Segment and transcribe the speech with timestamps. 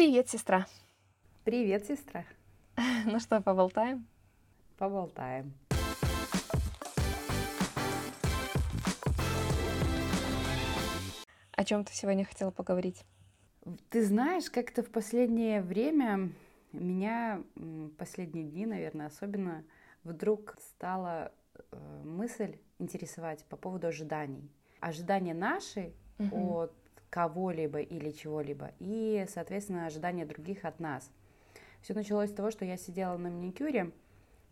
[0.00, 0.66] Привет, сестра.
[1.44, 2.24] Привет, сестра.
[3.04, 4.06] Ну что, поболтаем?
[4.78, 5.52] Поболтаем.
[11.52, 13.04] О чем ты сегодня хотела поговорить?
[13.90, 16.32] Ты знаешь, как-то в последнее время
[16.72, 17.42] меня,
[17.98, 19.66] последние дни, наверное, особенно,
[20.02, 21.30] вдруг стала
[21.72, 24.50] э, мысль интересовать по поводу ожиданий.
[24.80, 26.60] Ожидания наши угу.
[26.60, 26.79] от
[27.10, 31.10] кого-либо или чего-либо, и, соответственно, ожидания других от нас.
[31.82, 33.90] Все началось с того, что я сидела на маникюре,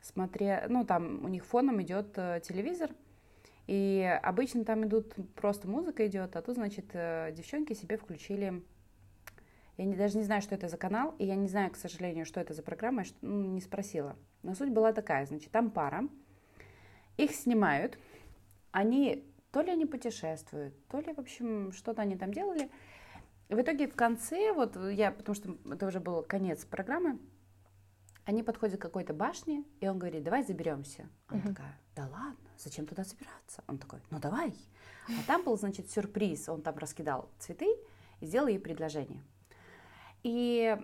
[0.03, 2.91] смотря, ну, там у них фоном идет э, телевизор,
[3.67, 8.63] и обычно там идут, просто музыка идет, а тут, значит, э, девчонки себе включили
[9.79, 12.27] я не, даже не знаю, что это за канал, и я не знаю, к сожалению,
[12.27, 14.17] что это за программа, я ну, не спросила.
[14.43, 16.09] Но суть была такая, значит, там пара,
[17.17, 17.97] их снимают,
[18.73, 22.71] они то ли они путешествуют, то ли, в общем, что-то они там делали.
[23.49, 27.19] И в итоге в конце, вот я, потому что это уже был конец программы,
[28.25, 31.09] они подходят к какой-то башне, и он говорит, давай заберемся.
[31.29, 31.49] Она uh-huh.
[31.49, 33.65] такая, да ладно, зачем туда забираться?
[33.67, 34.55] Он такой, ну давай.
[35.09, 37.75] А там был, значит, сюрприз, он там раскидал цветы
[38.21, 39.23] и сделал ей предложение.
[40.23, 40.77] И,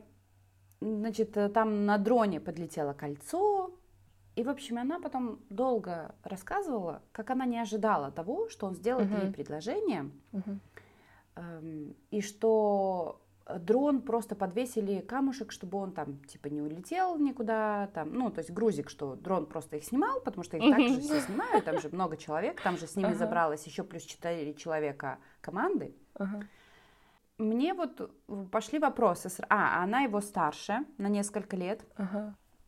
[0.80, 3.78] значит, там на дроне подлетело кольцо,
[4.36, 9.10] и, в общем, она потом долго рассказывала, как она не ожидала того, что он сделает
[9.10, 9.27] uh-huh.
[9.27, 10.58] ей предложение, uh-huh.
[11.36, 13.20] эм, и что
[13.60, 18.50] дрон просто подвесили камушек, чтобы он там типа не улетел никуда, там, ну, то есть
[18.50, 22.16] грузик, что дрон просто их снимал, потому что их также все снимают, там же много
[22.16, 23.18] человек, там же с ними uh-huh.
[23.18, 25.94] забралось еще плюс четыре человека команды.
[27.36, 28.10] Мне вот
[28.52, 29.28] пошли вопросы.
[29.48, 31.84] А, она его старше на несколько лет.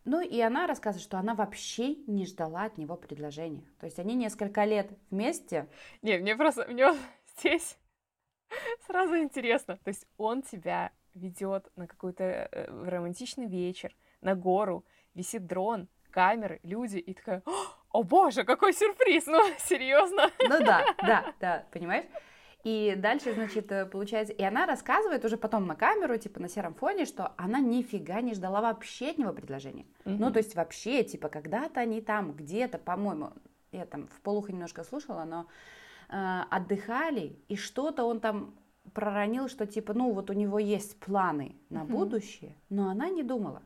[0.07, 3.65] Ну и она рассказывает, что она вообще не ждала от него предложения.
[3.81, 5.69] То есть они несколько лет вместе.
[6.01, 6.95] Не, мне просто, мне
[7.37, 7.77] здесь
[8.87, 9.79] сразу интересно.
[9.83, 14.85] То есть он тебя ведет на какой-то э, романтичный вечер, на гору,
[15.15, 17.43] висит дрон, камеры, люди, и такая,
[17.91, 20.31] о боже, какой сюрприз, ну серьезно?
[20.41, 22.07] Ну да, да, да, понимаешь?
[22.67, 26.75] И дальше, значит, э, получается, и она рассказывает уже потом на камеру, типа на сером
[26.75, 29.87] фоне, что она нифига не ждала вообще от него предложения.
[30.05, 30.17] Mm-hmm.
[30.19, 33.31] Ну, то есть вообще, типа, когда-то они там где-то, по-моему,
[33.71, 35.47] я там в полухо немножко слушала, но
[36.09, 38.57] э, отдыхали, и что-то он там
[38.95, 41.87] проронил, что типа, ну, вот у него есть планы на mm-hmm.
[41.87, 43.63] будущее, но она не думала.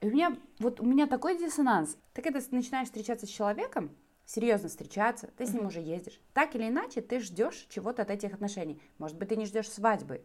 [0.00, 1.98] И у меня, вот у меня такой диссонанс.
[2.12, 3.90] Ты когда начинаешь встречаться с человеком,
[4.26, 6.20] серьезно встречаться, ты с ним уже ездишь.
[6.32, 8.80] Так или иначе, ты ждешь чего-то от этих отношений.
[8.98, 10.22] Может быть, ты не ждешь свадьбы.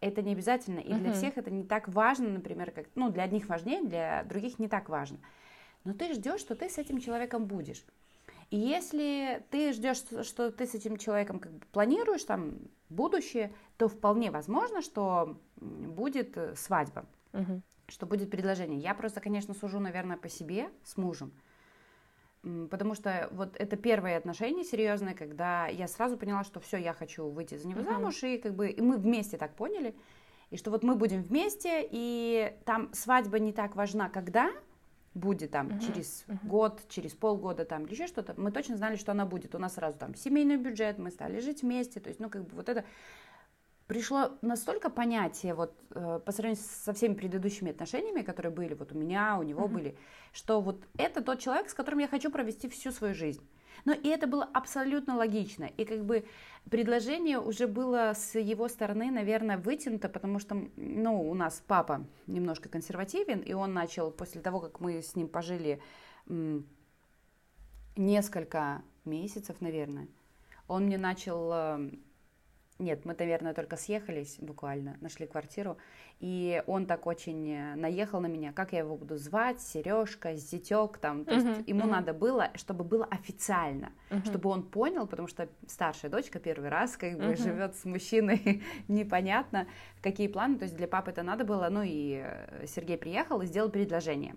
[0.00, 0.80] Это не обязательно.
[0.80, 4.58] И для всех это не так важно, например, как, ну, для одних важнее, для других
[4.58, 5.18] не так важно.
[5.84, 7.84] Но ты ждешь, что ты с этим человеком будешь.
[8.50, 12.58] И если ты ждешь, что ты с этим человеком как бы планируешь там
[12.88, 17.62] будущее, то вполне возможно, что будет э, свадьба, угу.
[17.86, 18.80] что будет предложение.
[18.80, 21.32] Я просто, конечно, сужу, наверное, по себе с мужем.
[22.70, 27.28] Потому что вот это первое отношение серьезное, когда я сразу поняла, что все, я хочу
[27.28, 29.94] выйти за него замуж, и как бы и мы вместе так поняли,
[30.48, 34.50] и что вот мы будем вместе, и там свадьба не так важна, когда
[35.12, 35.86] будет там uh-huh.
[35.86, 36.38] через uh-huh.
[36.46, 39.54] год, через полгода там или еще что-то, мы точно знали, что она будет.
[39.54, 42.56] У нас сразу там семейный бюджет, мы стали жить вместе, то есть, ну как бы
[42.56, 42.84] вот это
[43.90, 48.94] пришло настолько понятие вот э, по сравнению со всеми предыдущими отношениями, которые были вот у
[48.96, 49.72] меня, у него mm-hmm.
[49.72, 49.96] были,
[50.32, 53.42] что вот это тот человек, с которым я хочу провести всю свою жизнь.
[53.84, 55.64] Но и это было абсолютно логично.
[55.64, 56.24] И как бы
[56.70, 62.68] предложение уже было с его стороны, наверное, вытянуто, потому что, ну, у нас папа немножко
[62.68, 65.82] консервативен, и он начал после того, как мы с ним пожили
[66.28, 66.64] м-
[67.96, 70.06] несколько месяцев, наверное,
[70.68, 71.90] он мне начал э,
[72.80, 75.76] нет, мы, наверное, только съехались буквально, нашли квартиру,
[76.18, 80.98] и он так очень э, наехал на меня, как я его буду звать, Сережка, Зятек,
[80.98, 81.90] там, то uh-huh, есть ему uh-huh.
[81.90, 84.26] надо было, чтобы было официально, uh-huh.
[84.26, 87.42] чтобы он понял, потому что старшая дочка первый раз как бы uh-huh.
[87.42, 89.66] живет с мужчиной, непонятно,
[90.02, 93.46] какие планы, то есть для папы это надо было, ну и э, Сергей приехал и
[93.46, 94.34] сделал предложение,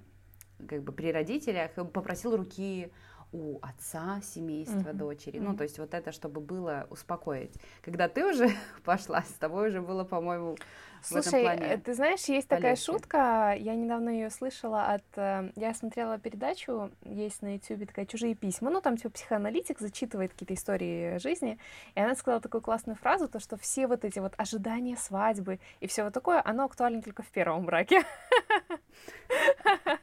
[0.68, 2.92] как бы при родителях, попросил руки
[3.33, 4.94] у отца семейства mm-hmm.
[4.94, 5.39] дочери.
[5.39, 5.44] Mm-hmm.
[5.44, 7.53] Ну, то есть вот это, чтобы было успокоить.
[7.81, 8.50] Когда ты уже
[8.85, 10.56] пошла, с тобой уже было, по-моему,
[11.01, 12.47] Слушай, в этом плане ты знаешь, есть полегче.
[12.47, 15.03] такая шутка, я недавно ее слышала от...
[15.18, 20.31] Э, я смотрела передачу, есть на YouTube такая «Чужие письма», ну, там типа психоаналитик зачитывает
[20.31, 21.59] какие-то истории жизни,
[21.95, 25.88] и она сказала такую классную фразу, то, что все вот эти вот ожидания свадьбы и
[25.88, 28.03] все вот такое, оно актуально только в первом браке.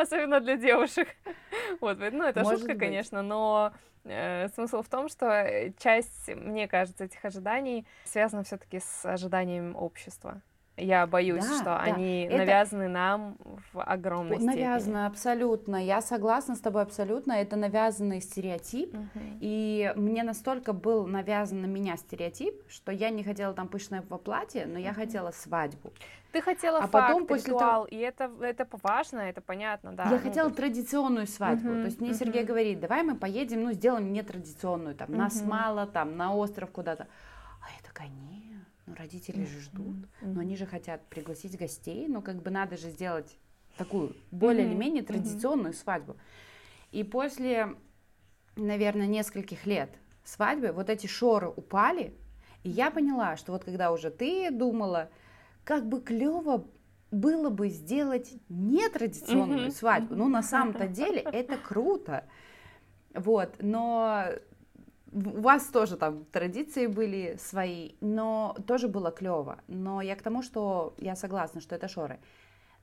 [0.00, 1.08] Особенно для девушек.
[1.80, 2.80] Вот, ну, это Может шутка, быть.
[2.80, 3.72] конечно, но
[4.04, 9.76] э, смысл в том, что э, часть, мне кажется, этих ожиданий связана все-таки с ожиданием
[9.76, 10.40] общества.
[10.78, 11.80] Я боюсь, да, что да.
[11.80, 12.38] они это...
[12.38, 13.36] навязаны нам
[13.72, 14.64] в огромной степени.
[14.64, 15.76] Навязаны, абсолютно.
[15.84, 17.32] Я согласна с тобой абсолютно.
[17.32, 18.94] Это навязанный стереотип.
[18.94, 19.24] Угу.
[19.40, 24.66] И мне настолько был навязан на меня стереотип, что я не хотела там пышное платье,
[24.66, 25.92] но я хотела свадьбу.
[26.32, 27.86] Ты хотела а факт, потом после ритуал, того...
[27.86, 30.04] и это, это важно, это понятно, да.
[30.04, 32.18] Я ну, хотела традиционную свадьбу, uh-huh, то есть мне uh-huh.
[32.18, 35.16] Сергей говорит, давай мы поедем, ну, сделаем нетрадиционную, там, uh-huh.
[35.16, 37.08] нас мало, там, на остров куда-то.
[37.62, 38.57] А я такая, нет,
[38.88, 42.90] ну, родители же ждут, но они же хотят пригласить гостей, но как бы надо же
[42.90, 43.36] сделать
[43.76, 46.16] такую более или менее традиционную свадьбу.
[46.90, 47.76] И после,
[48.56, 49.90] наверное, нескольких лет
[50.24, 52.14] свадьбы вот эти шоры упали,
[52.62, 55.10] и я поняла, что вот когда уже ты думала,
[55.64, 56.66] как бы клево
[57.10, 60.14] было бы сделать нетрадиционную свадьбу.
[60.14, 62.24] Ну, на самом-то деле это круто.
[63.14, 64.26] Вот, но
[65.12, 69.60] у вас тоже там традиции были свои, но тоже было клево.
[69.68, 72.20] Но я к тому, что я согласна, что это шоры.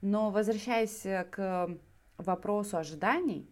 [0.01, 1.69] Но возвращаясь к
[2.18, 3.50] вопросу ожиданий,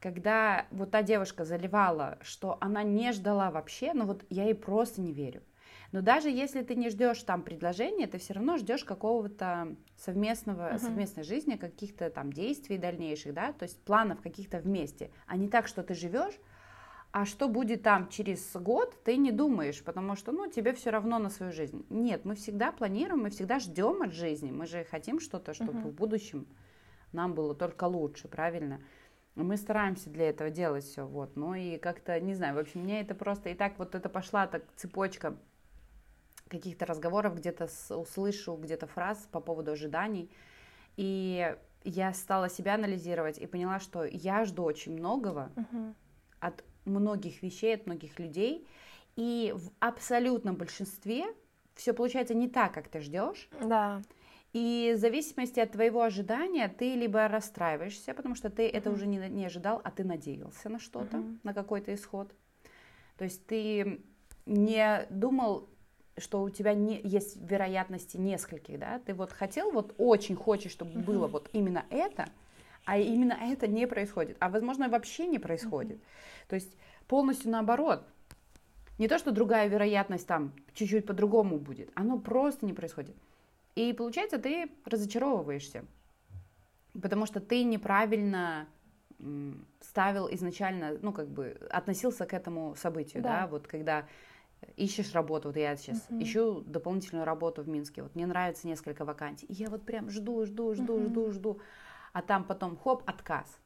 [0.00, 5.00] когда вот та девушка заливала, что она не ждала вообще, ну вот я ей просто
[5.00, 5.42] не верю.
[5.92, 10.78] Но даже если ты не ждешь там предложения, ты все равно ждешь какого-то совместного, uh-huh.
[10.78, 15.68] совместной жизни, каких-то там действий дальнейших, да, то есть планов каких-то вместе, а не так,
[15.68, 16.34] что ты живешь,
[17.12, 21.18] а что будет там через год, ты не думаешь, потому что, ну, тебе все равно
[21.18, 21.84] на свою жизнь.
[21.90, 25.90] Нет, мы всегда планируем, мы всегда ждем от жизни, мы же хотим что-то, чтобы uh-huh.
[25.90, 26.46] в будущем
[27.12, 28.80] нам было только лучше, правильно?
[29.34, 33.02] Мы стараемся для этого делать все, вот, ну и как-то, не знаю, в общем, мне
[33.02, 35.36] это просто, и так вот это пошла так цепочка
[36.48, 40.30] каких-то разговоров где-то услышу, где-то фраз по поводу ожиданий.
[40.96, 45.94] И я стала себя анализировать и поняла, что я жду очень многого uh-huh.
[46.40, 48.66] от многих вещей, от многих людей.
[49.16, 51.26] И в абсолютном большинстве
[51.74, 53.48] все получается не так, как ты ждешь.
[53.60, 54.02] Да.
[54.52, 58.76] И в зависимости от твоего ожидания ты либо расстраиваешься, потому что ты uh-huh.
[58.76, 61.38] это уже не, не ожидал, а ты надеялся на что-то, uh-huh.
[61.42, 62.34] на какой-то исход.
[63.16, 64.02] То есть ты
[64.46, 65.68] не думал
[66.18, 70.92] что у тебя не, есть вероятности нескольких, да, ты вот хотел, вот очень хочешь, чтобы
[70.92, 71.04] uh-huh.
[71.04, 72.28] было вот именно это,
[72.84, 75.98] а именно это не происходит, а возможно вообще не происходит.
[75.98, 76.48] Uh-huh.
[76.48, 76.76] То есть
[77.06, 78.04] полностью наоборот.
[78.98, 83.16] Не то, что другая вероятность там чуть-чуть по-другому будет, оно просто не происходит.
[83.74, 85.84] И получается, ты разочаровываешься,
[87.00, 88.68] потому что ты неправильно
[89.80, 94.06] ставил изначально, ну, как бы относился к этому событию, да, да вот когда
[94.76, 96.22] ищешь работу, вот я сейчас uh-huh.
[96.22, 100.44] ищу дополнительную работу в Минске, вот мне нравится несколько вакансий, и я вот прям жду,
[100.44, 101.08] жду, жду, uh-huh.
[101.08, 101.60] жду, жду,
[102.12, 103.58] а там потом хоп, отказ.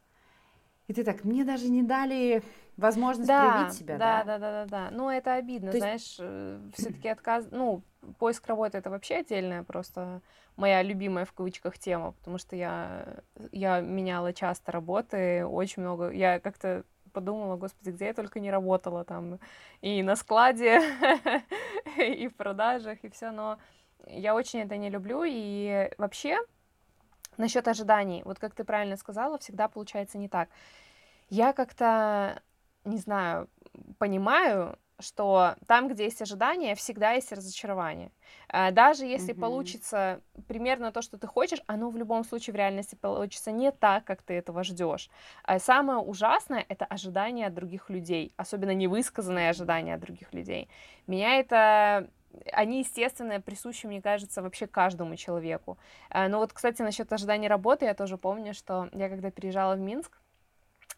[0.88, 2.42] И ты так, мне даже не дали
[2.76, 4.24] возможность да, проявить себя, да?
[4.24, 4.96] Да, да, да, да, да.
[4.96, 6.16] Ну, это обидно, То знаешь, есть...
[6.20, 7.82] Э, все-таки отказ, ну,
[8.18, 10.20] поиск работы это вообще отдельная просто
[10.56, 13.22] моя любимая в кавычках тема, потому что я,
[13.52, 19.04] я меняла часто работы, очень много, я как-то подумала, господи, где я только не работала
[19.04, 19.38] там,
[19.80, 20.80] и на складе,
[21.96, 23.58] и в продажах, и все, но
[24.06, 26.38] я очень это не люблю, и вообще
[27.38, 30.48] насчет ожиданий, вот как ты правильно сказала, всегда получается не так.
[31.28, 32.42] Я как-то,
[32.84, 33.48] не знаю,
[33.98, 38.10] понимаю, что там, где есть ожидание, всегда есть разочарование.
[38.48, 39.40] Э, даже если mm-hmm.
[39.40, 44.04] получится примерно то, что ты хочешь, оно в любом случае в реальности получится не так,
[44.04, 45.10] как ты этого ждешь.
[45.42, 50.68] А самое ужасное это ожидание от других людей, особенно невысказанные ожидания от других людей.
[51.06, 52.08] Меня это
[52.52, 55.78] они, естественно, присущи, мне кажется, вообще каждому человеку.
[56.10, 59.80] Э, но вот, кстати, насчет ожидания работы, я тоже помню, что я когда переезжала в
[59.80, 60.18] Минск,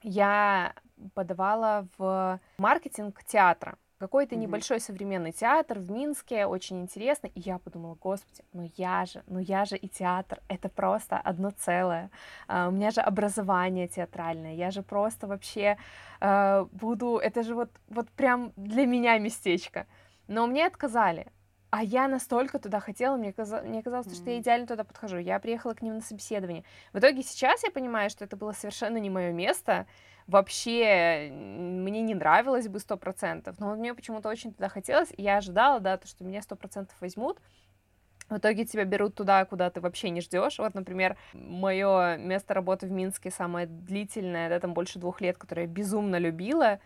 [0.02, 0.74] я
[1.14, 4.38] подавала в маркетинг театра какой-то mm-hmm.
[4.38, 9.38] небольшой современный театр в Минске, очень интересно, и я подумала, господи, ну я же, ну
[9.38, 12.10] я же и театр, это просто одно целое,
[12.48, 15.76] uh, у меня же образование театральное, я же просто вообще
[16.20, 19.86] uh, буду, это же вот, вот прям для меня местечко,
[20.28, 21.26] но мне отказали,
[21.70, 24.14] а я настолько туда хотела, мне, казалось, мне казалось, mm-hmm.
[24.14, 25.18] что я идеально туда подхожу.
[25.18, 26.64] Я приехала к ним на собеседование.
[26.92, 29.86] В итоге сейчас я понимаю, что это было совершенно не мое место.
[30.26, 35.38] Вообще мне не нравилось бы сто процентов, но мне почему-то очень туда хотелось, и я
[35.38, 37.38] ожидала, да, то, что меня сто процентов возьмут.
[38.28, 40.58] В итоге тебя берут туда, куда ты вообще не ждешь.
[40.58, 45.62] Вот, например, мое место работы в Минске самое длительное, да, там больше двух лет, которое
[45.62, 46.78] я безумно любила.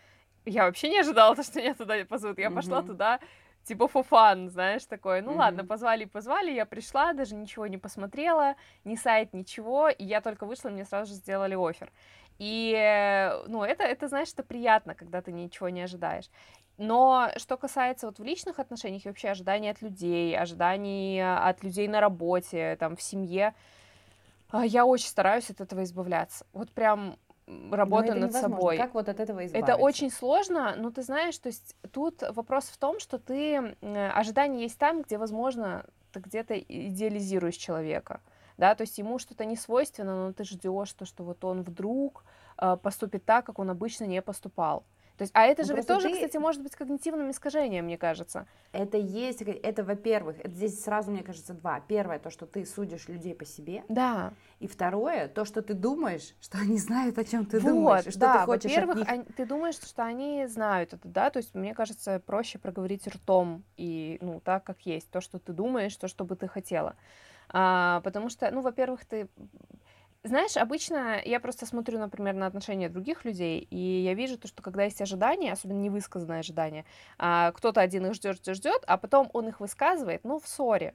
[0.44, 2.38] Я вообще не ожидала, что меня туда позовут.
[2.38, 2.54] Я mm-hmm.
[2.54, 3.20] пошла туда
[3.64, 5.22] типа фуфан, знаешь, такое.
[5.22, 5.36] Ну mm-hmm.
[5.36, 10.46] ладно, позвали, позвали, я пришла, даже ничего не посмотрела, ни сайт, ничего, и я только
[10.46, 11.92] вышла, мне сразу же сделали офер.
[12.38, 16.28] И, ну, это, это, знаешь, это приятно, когда ты ничего не ожидаешь.
[16.78, 21.86] Но что касается вот в личных отношениях и вообще ожиданий от людей, ожиданий от людей
[21.86, 23.54] на работе, там, в семье,
[24.50, 26.46] а, я очень стараюсь от этого избавляться.
[26.52, 28.56] Вот прям работаю над невозможно.
[28.56, 28.76] собой.
[28.76, 29.72] Как вот от этого избавиться?
[29.72, 33.76] Это очень сложно, но ты знаешь, то есть тут вопрос в том, что ты
[34.14, 38.20] ожидание есть там, где, возможно, ты где-то идеализируешь человека,
[38.58, 42.24] да, то есть ему что-то не свойственно, но ты ждешь то, что вот он вдруг
[42.58, 44.84] э, поступит так, как он обычно не поступал.
[45.16, 46.14] То есть, а это ну, же ведь тоже, ты...
[46.14, 48.46] кстати, может быть когнитивным искажением, мне кажется.
[48.72, 51.80] Это есть, это, во-первых, это здесь сразу, мне кажется, два.
[51.80, 53.84] Первое, то, что ты судишь людей по себе.
[53.88, 54.32] Да.
[54.60, 58.18] И второе, то, что ты думаешь, что они знают, о чем ты вот, думаешь, что
[58.18, 59.08] да, ты хочешь во-первых, них.
[59.08, 63.64] Они, ты думаешь, что они знают это, да, то есть, мне кажется, проще проговорить ртом
[63.76, 66.96] и, ну, так, как есть, то, что ты думаешь, то, что бы ты хотела.
[67.48, 69.28] А, потому что, ну, во-первых, ты
[70.24, 74.62] знаешь, обычно я просто смотрю, например, на отношения других людей, и я вижу то, что
[74.62, 76.84] когда есть ожидания, особенно невысказанные ожидания,
[77.18, 80.94] а, кто-то один их ждет, ждет, ждет, а потом он их высказывает, ну, в ссоре.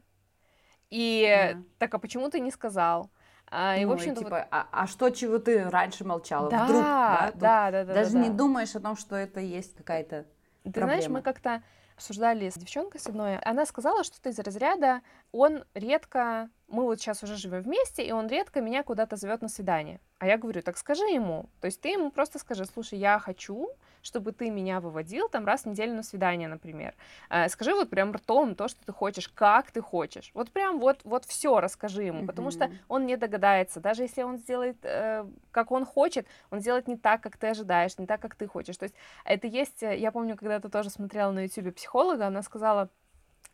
[0.89, 1.61] И yeah.
[1.77, 3.09] так, а почему ты не сказал?
[3.49, 4.47] А, и, ну, в общем-то, типа, вот...
[4.51, 6.49] а, а что, чего ты раньше молчала?
[6.49, 7.93] Да, Вдруг, да, да, да, да.
[7.93, 10.25] Даже да, не думаешь о том, что это есть какая-то
[10.63, 11.63] Ты знаешь, мы как-то
[11.97, 15.01] обсуждали с девчонкой с одной, она сказала что-то из разряда,
[15.31, 19.49] он редко мы вот сейчас уже живем вместе, и он редко меня куда-то зовет на
[19.49, 19.99] свидание.
[20.19, 21.49] А я говорю, так скажи ему.
[21.61, 23.69] То есть ты ему просто скажи, слушай, я хочу,
[24.01, 26.95] чтобы ты меня выводил там раз в неделю на свидание, например.
[27.29, 30.31] Э, скажи вот прям ртом то, что ты хочешь, как ты хочешь.
[30.33, 32.27] Вот прям вот, вот все расскажи ему, mm-hmm.
[32.27, 33.79] потому что он не догадается.
[33.79, 37.99] Даже если он сделает, э, как он хочет, он сделает не так, как ты ожидаешь,
[37.99, 38.77] не так, как ты хочешь.
[38.77, 42.41] То есть это есть, э, я помню, когда ты тоже смотрела на YouTube психолога, она
[42.41, 42.89] сказала,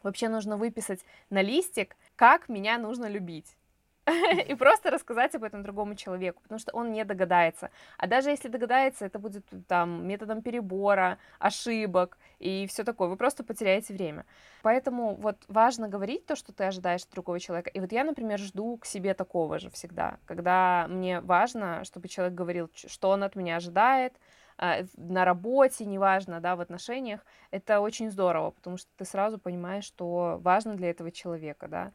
[0.02, 3.58] вообще нужно выписать на листик, как меня нужно любить.
[4.48, 7.70] и просто рассказать об этом другому человеку, потому что он не догадается.
[7.98, 13.08] А даже если догадается, это будет там методом перебора, ошибок и все такое.
[13.08, 14.26] Вы просто потеряете время.
[14.62, 17.70] Поэтому вот важно говорить то, что ты ожидаешь от другого человека.
[17.70, 22.34] И вот я, например, жду к себе такого же всегда, когда мне важно, чтобы человек
[22.34, 24.14] говорил, что он от меня ожидает,
[24.58, 29.86] а, на работе, неважно, да, в отношениях, это очень здорово, потому что ты сразу понимаешь,
[29.86, 31.92] что важно для этого человека, да.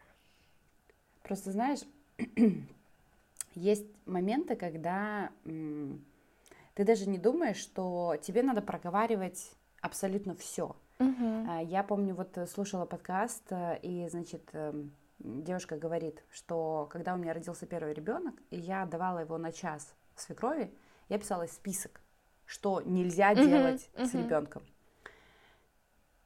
[1.23, 1.81] Просто знаешь,
[3.55, 10.77] есть моменты, когда ты даже не думаешь, что тебе надо проговаривать абсолютно все.
[10.99, 11.65] Uh-huh.
[11.65, 17.17] Я помню, вот э, слушала подкаст, э, и, значит, эм, девушка говорит, что когда у
[17.17, 20.75] меня родился первый ребенок, и я давала его на час свекрови,
[21.09, 22.01] я писала список,
[22.47, 23.47] что нельзя uh-huh.
[23.47, 24.07] делать uh-huh.
[24.07, 24.63] с ребенком.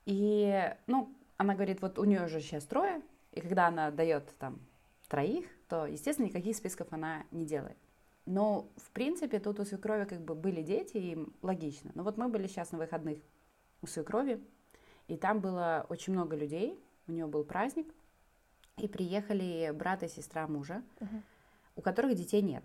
[0.07, 4.59] И, ну, она говорит, вот у нее же сейчас трое, и когда она дает там
[5.09, 7.79] троих, то, естественно, никаких списков она не делает.
[8.27, 11.93] Но, в принципе, тут у свекрови как бы были дети, и логично.
[11.95, 13.19] Но вот мы были сейчас на выходных
[13.81, 14.39] у свекрови,
[15.09, 17.87] и там было очень много людей, у нее был праздник,
[18.77, 21.23] и приехали брат и сестра мужа, uh-huh.
[21.77, 22.65] у которых детей нет.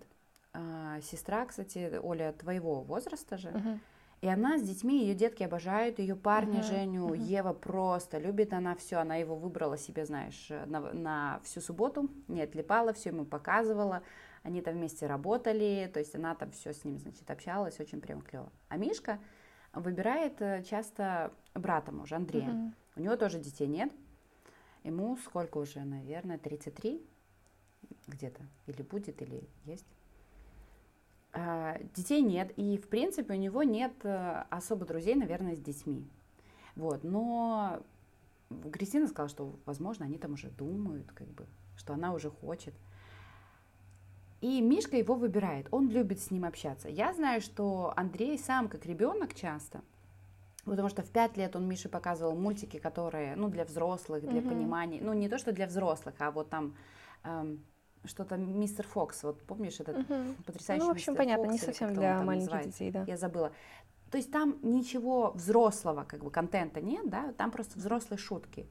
[0.51, 3.79] А, сестра, кстати, Оля, твоего возраста же, uh-huh.
[4.21, 7.17] И она с детьми, ее детки обожают, ее парня uh-huh, Женю, uh-huh.
[7.17, 12.41] Ева просто любит она все, она его выбрала себе, знаешь, на, на всю субботу, не
[12.41, 14.01] отлипала, все ему показывала,
[14.41, 18.21] они там вместе работали, то есть она там все с ним, значит, общалась, очень прям
[18.21, 18.51] клево.
[18.69, 19.19] А Мишка
[19.71, 22.49] выбирает э, часто брата мужа, Андрея.
[22.49, 22.71] Uh-huh.
[22.95, 23.91] У него тоже детей нет,
[24.83, 27.05] ему сколько уже, наверное, 33
[28.07, 29.85] где-то, или будет, или есть.
[31.39, 36.03] А, детей нет, и в принципе у него нет э, особо друзей, наверное, с детьми.
[36.75, 37.83] Вот, но
[38.73, 42.73] Кристина сказала, что, возможно, они там уже думают, как бы, что она уже хочет.
[44.41, 46.89] И Мишка его выбирает, он любит с ним общаться.
[46.89, 49.81] Я знаю, что Андрей сам, как ребенок часто,
[50.65, 54.49] потому что в пять лет он Мише показывал мультики, которые, ну, для взрослых, для mm-hmm.
[54.49, 56.75] понимания, ну, не то, что для взрослых, а вот там
[57.23, 57.63] эм,
[58.05, 60.35] что-то Мистер Фокс, вот помнишь этот угу.
[60.45, 62.71] потрясающий Ну, в общем, Мистер понятно, Фокс, не совсем для маленьких называется?
[62.71, 63.03] детей, да.
[63.07, 63.51] Я забыла.
[64.11, 68.67] То есть там ничего взрослого, как бы, контента нет, да, там просто взрослые шутки.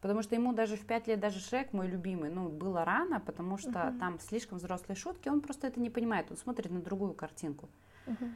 [0.00, 3.58] Потому что ему даже в пять лет, даже Шрек, мой любимый, ну, было рано, потому
[3.58, 7.14] что uh там слишком взрослые шутки, он просто это не понимает, он смотрит на другую
[7.14, 7.68] картинку.
[8.06, 8.32] uh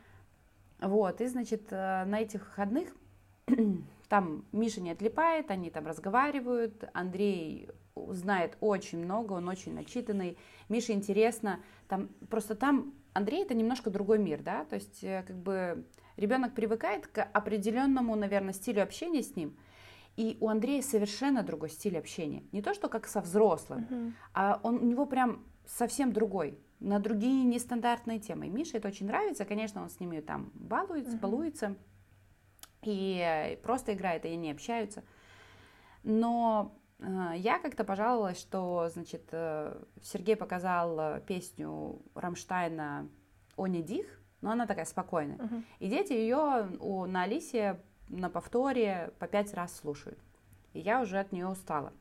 [0.80, 2.88] Вот, и, значит, э, на этих выходных
[4.08, 10.38] там Миша не отлипает, они там разговаривают, Андрей знает очень много, он очень начитанный.
[10.68, 15.36] Мише интересно, там просто там Андрей это немножко другой мир, да, то есть э, как
[15.36, 15.84] бы
[16.16, 19.56] ребенок привыкает к определенному, наверное, стилю общения с ним,
[20.16, 24.12] и у Андрея совершенно другой стиль общения, не то что как со взрослым, uh-huh.
[24.34, 28.48] а он у него прям совсем другой, на другие нестандартные темы.
[28.48, 31.20] Мише это очень нравится, конечно, он с ними там балуется, uh-huh.
[31.20, 31.76] балуется,
[32.82, 35.04] и просто играет, и они общаются.
[36.02, 36.81] Но э,
[37.34, 43.08] я как-то пожаловалась, что, значит, э, Сергей показал э, песню Рамштайна
[43.56, 44.06] «Они дих»,
[44.40, 45.36] но она такая спокойная.
[45.36, 45.62] Uh-huh.
[45.78, 50.18] И дети ее у, на Алисе на повторе по пять раз слушают.
[50.72, 51.92] И я уже от нее устала.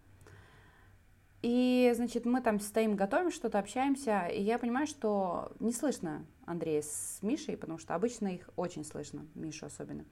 [1.41, 6.83] И, значит, мы там стоим, готовим что-то, общаемся, и я понимаю, что не слышно Андрея
[6.83, 10.05] с Мишей, потому что обычно их очень слышно, Мишу особенно.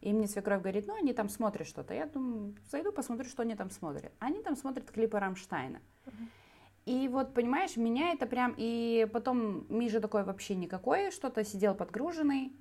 [0.00, 1.94] И мне свекровь говорит, ну, они там смотрят что-то.
[1.94, 4.12] Я думаю, зайду, посмотрю, что они там смотрят.
[4.18, 5.80] Они там смотрят клипы Рамштайна.
[6.86, 8.54] И вот, понимаешь, меня это прям...
[8.56, 12.52] И потом Миша такой вообще никакой, что-то сидел подгруженный.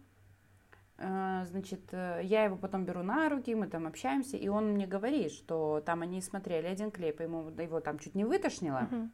[0.98, 4.86] Э, значит, э, я его потом беру на руки, мы там общаемся, и он мне
[4.86, 8.90] говорит, что там они смотрели один клип, ему его там чуть не вытошнило.
[8.92, 9.10] Uh-huh.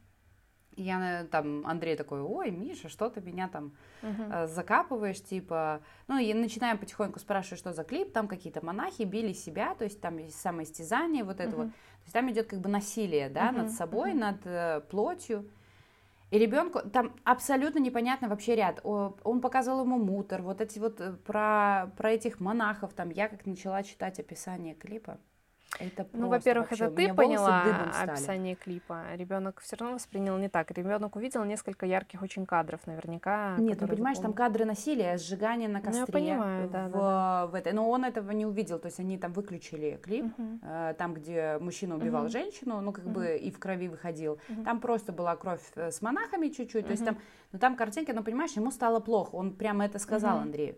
[0.76, 4.46] И я э, там, Андрей такой, ой, Миша, что ты меня там uh-huh.
[4.46, 9.74] закапываешь, типа, ну, и начинаем потихоньку спрашивать, что за клип, там какие-то монахи били себя,
[9.74, 11.64] то есть там есть самоистязание, вот это uh-huh.
[11.64, 13.62] вот, то есть там идет как бы насилие, да, uh-huh.
[13.62, 14.18] над собой, uh-huh.
[14.18, 15.48] над э, плотью,
[16.30, 18.80] и ребенку там абсолютно непонятно вообще ряд.
[18.84, 23.82] Он показывал ему мутор, вот эти вот про, про этих монахов, там я как начала
[23.84, 25.18] читать описание клипа,
[25.78, 29.04] это ну, во-первых, это ты поняла описание клипа.
[29.14, 30.70] Ребенок все равно воспринял не так.
[30.70, 33.56] Ребенок увидел несколько ярких очень кадров, наверняка.
[33.58, 36.06] Нет, ну понимаешь, там кадры насилия, сжигания на костре.
[36.08, 37.46] Ну, я понимаю, да, в, да, да.
[37.46, 37.72] В это.
[37.72, 40.58] Но он этого не увидел, то есть они там выключили клип, угу.
[40.62, 42.30] э, там, где мужчина убивал угу.
[42.30, 43.14] женщину, ну как угу.
[43.14, 44.38] бы и в крови выходил.
[44.48, 44.64] Угу.
[44.64, 46.86] Там просто была кровь э, с монахами чуть-чуть, угу.
[46.86, 47.18] то есть там,
[47.52, 50.42] ну там картинки, ну понимаешь, ему стало плохо, он прямо это сказал угу.
[50.42, 50.76] Андрею.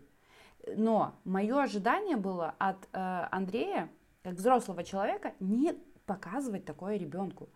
[0.76, 3.88] Но мое ожидание было от э, Андрея,
[4.22, 5.75] как взрослого человека, не
[6.06, 7.48] показывать такое ребенку.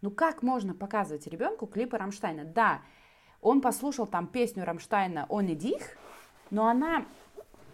[0.00, 2.44] Ну как можно показывать ребенку клипы Рамштайна?
[2.44, 2.82] Да,
[3.40, 5.96] он послушал там песню Рамштайна «Он и дих»,
[6.50, 7.04] но она,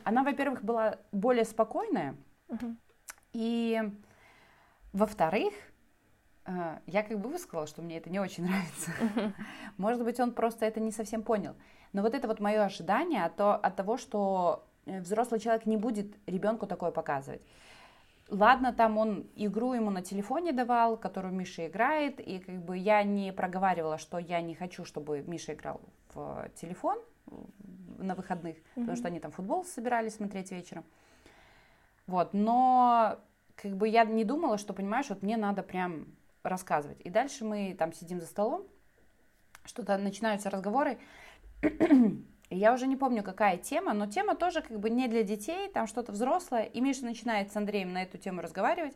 [0.03, 2.17] она во-первых, была более спокойная,
[2.49, 2.77] uh-huh.
[3.33, 3.83] и
[4.93, 5.55] во-вторых,
[6.47, 8.91] э, я как бы высказала, что мне это не очень нравится.
[9.77, 11.55] Может быть, он просто это не совсем понял.
[11.93, 16.15] Но вот это вот мое ожидание от, от того, что э, взрослый человек не будет
[16.27, 17.43] ребенку такое показывать.
[18.29, 23.03] Ладно, там он игру ему на телефоне давал, которую Миша играет, и как бы я
[23.03, 25.81] не проговаривала, что я не хочу, чтобы Миша играл
[26.15, 26.99] в телефон
[27.99, 28.75] на выходных, mm-hmm.
[28.77, 30.85] потому что они там футбол собирались смотреть вечером.
[32.07, 33.19] Вот, но
[33.57, 36.07] как бы я не думала, что, понимаешь, вот мне надо прям
[36.43, 37.01] рассказывать.
[37.03, 38.67] И дальше мы там сидим за столом,
[39.65, 40.99] что-то начинаются разговоры,
[42.55, 45.87] я уже не помню, какая тема, но тема тоже как бы не для детей, там
[45.87, 46.65] что-то взрослое.
[46.65, 48.95] И Миша начинает с Андреем на эту тему разговаривать.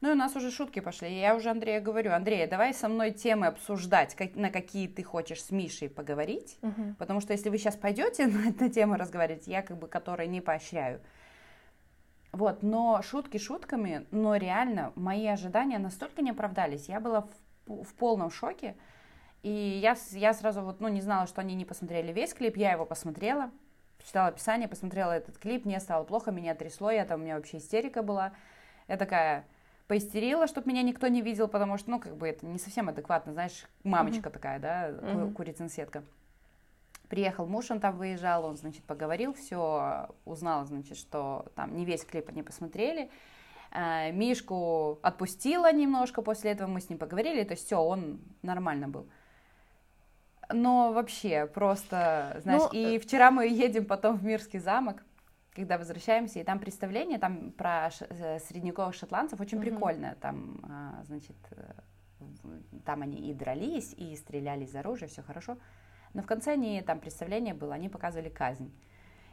[0.00, 1.20] Ну и у нас уже шутки пошли.
[1.20, 5.42] Я уже Андрея говорю, Андрей, давай со мной темы обсуждать, как, на какие ты хочешь
[5.42, 6.56] с Мишей поговорить.
[6.62, 6.94] Угу.
[6.98, 10.40] Потому что если вы сейчас пойдете на эту тему разговаривать, я как бы которой не
[10.40, 11.00] поощряю.
[12.32, 16.88] Вот, но шутки шутками, но реально мои ожидания настолько не оправдались.
[16.88, 17.28] Я была
[17.66, 18.76] в, в полном шоке.
[19.42, 22.72] И я, я сразу вот, ну, не знала, что они не посмотрели весь клип, я
[22.72, 23.50] его посмотрела,
[24.04, 27.56] читала описание, посмотрела этот клип, мне стало плохо, меня трясло, я там, у меня вообще
[27.56, 28.32] истерика была.
[28.86, 29.46] Я такая
[29.86, 33.32] поистерила, чтобы меня никто не видел, потому что, ну, как бы это не совсем адекватно,
[33.32, 34.32] знаешь, мамочка uh-huh.
[34.32, 35.32] такая, да, uh-huh.
[35.32, 36.04] курицын-сетка.
[37.08, 42.04] Приехал муж, он там выезжал, он, значит, поговорил, все, узнал, значит, что там не весь
[42.04, 43.10] клип они посмотрели.
[43.72, 48.86] Э, Мишку отпустила немножко после этого, мы с ним поговорили, то есть все, он нормально
[48.86, 49.06] был
[50.52, 55.02] но вообще просто, знаешь, ну, и э, вчера мы едем потом в Мирский замок,
[55.52, 59.66] когда возвращаемся, и там представление там про э, средневековых шотландцев очень угу.
[59.66, 61.72] прикольное, там, а, значит, э,
[62.84, 65.58] там они и дрались, и стреляли из оружия, все хорошо,
[66.14, 68.72] но в конце они, там представление было, они показывали казнь.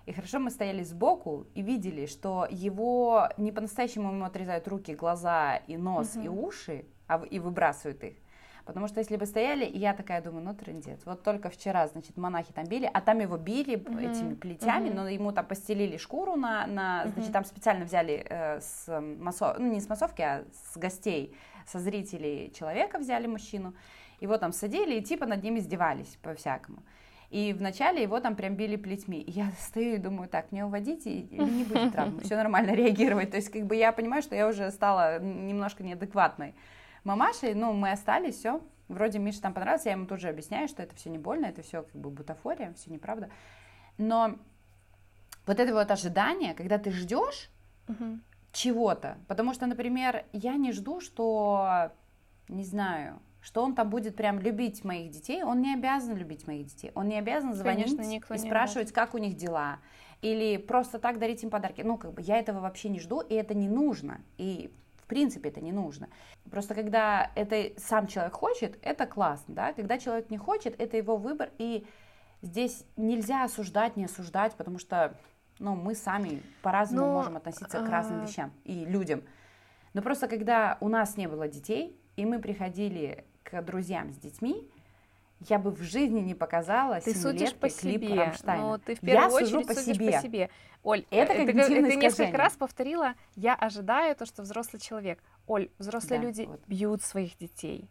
[0.06, 5.58] И хорошо мы стояли сбоку и видели, что его не по-настоящему ему отрезают руки, глаза
[5.68, 6.26] и нос угу.
[6.26, 8.18] и уши, а и выбрасывают их.
[8.68, 11.00] Потому что если бы стояли, и я такая думаю, ну трендец.
[11.06, 14.12] Вот только вчера, значит, монахи там били, а там его били mm-hmm.
[14.12, 14.94] этими плетями, mm-hmm.
[14.94, 17.14] но ему там постелили шкуру на, на mm-hmm.
[17.14, 21.34] значит, там специально взяли э, с массов, ну не с массовки, а с гостей,
[21.66, 23.74] со зрителей человека взяли мужчину,
[24.20, 26.84] его там садили и типа над ним издевались по-всякому.
[27.30, 29.22] И вначале его там прям били плетьми.
[29.22, 32.20] И я стою и думаю, так, мне уводить или не будет травмы?
[32.20, 33.32] Все нормально реагировать.
[33.32, 36.54] То есть, как бы я понимаю, что я уже стала немножко неадекватной
[37.08, 38.62] мамашей, ну, мы остались, все.
[38.88, 41.62] Вроде Мише там понравилось, я ему тут же объясняю, что это все не больно, это
[41.62, 43.30] все как бы бутафория, все неправда.
[43.98, 44.38] Но
[45.46, 47.50] вот это вот ожидание, когда ты ждешь
[47.88, 48.20] угу.
[48.52, 51.92] чего-то, потому что, например, я не жду, что,
[52.48, 56.68] не знаю, что он там будет прям любить моих детей, он не обязан любить моих
[56.68, 59.80] детей, он не обязан звонить Конечно, и спрашивать, как у них дела.
[60.22, 61.82] или просто так дарить им подарки.
[61.82, 64.22] Ну, как бы я этого вообще не жду, и это не нужно.
[64.38, 64.72] И
[65.08, 66.10] принципе это не нужно.
[66.52, 69.74] Просто когда это сам человек хочет, это классно, да.
[69.74, 71.88] Когда человек не хочет, это его выбор, и
[72.42, 75.16] здесь нельзя осуждать, не осуждать, потому что,
[75.60, 79.24] ну, мы сами по-разному можем относиться к разным а, вещам и людям.
[79.94, 84.70] Но просто когда у нас не было детей, и мы приходили к друзьям с детьми,
[85.42, 88.64] я бы в жизни не показала ты судишь по клип себе, Рамштайна.
[88.64, 90.12] Но ты в первую я очередь по судишь себе.
[90.12, 90.50] по себе.
[90.84, 95.20] Оль, это э, ты, ты несколько раз повторила, я ожидаю то, что взрослый человек.
[95.46, 96.62] Оль, взрослые да, люди вот.
[96.68, 97.90] бьют своих детей.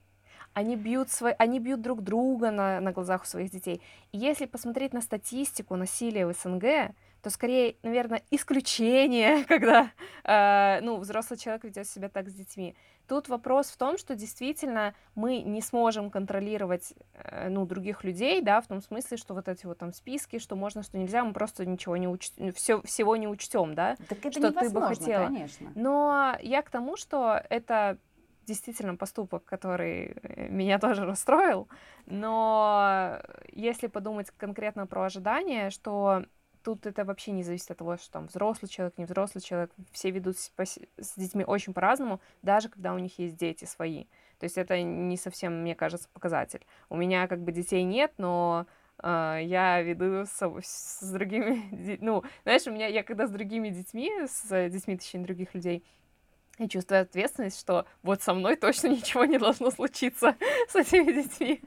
[0.54, 3.82] Они бьют, свои, они бьют друг друга на, на глазах у своих детей.
[4.12, 6.94] И если посмотреть на статистику насилия в СНГ,
[7.26, 9.90] то скорее, наверное, исключение, когда
[10.22, 12.76] э, ну, взрослый человек ведет себя так с детьми.
[13.08, 18.60] Тут вопрос в том, что действительно мы не сможем контролировать э, ну, других людей, да,
[18.60, 21.66] в том смысле, что вот эти вот там списки, что можно, что нельзя, мы просто
[21.66, 25.24] ничего не учтем, все, всего не учтем, да, так это что ты бы хотела.
[25.24, 25.72] Конечно.
[25.74, 27.98] Но я к тому, что это
[28.46, 31.66] действительно поступок, который э, меня тоже расстроил,
[32.06, 36.24] но если подумать конкретно про ожидания, что
[36.66, 40.10] тут это вообще не зависит от того, что там взрослый человек, не взрослый человек, все
[40.10, 44.06] ведут с детьми очень по-разному, даже когда у них есть дети свои.
[44.40, 46.66] То есть это не совсем, мне кажется, показатель.
[46.88, 48.66] У меня как бы детей нет, но
[48.98, 54.10] Uh, я веду с, с другими, ну, знаешь, у меня, я когда с другими детьми,
[54.26, 55.84] с детьми, точнее, других людей,
[56.58, 60.34] я чувствую ответственность, что вот со мной точно ничего не должно случиться
[60.70, 61.60] с этими детьми.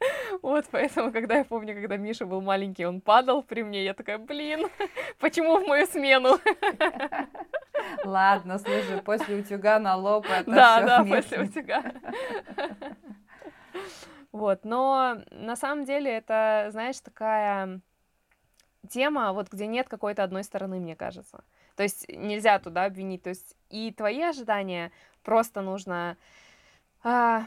[0.42, 4.18] Вот, поэтому, когда я помню, когда Миша был маленький, он падал при мне, я такая,
[4.18, 4.68] блин,
[5.18, 6.38] почему в мою смену?
[8.04, 11.82] Ладно, слушай, после утюга на лоб это Да, да, после утюга.
[14.32, 17.80] Вот, но на самом деле это, знаешь, такая
[18.90, 21.42] тема, вот где нет какой-то одной стороны, мне кажется.
[21.74, 23.22] То есть нельзя туда обвинить.
[23.22, 26.16] То есть и твои ожидания просто нужно
[27.02, 27.46] а,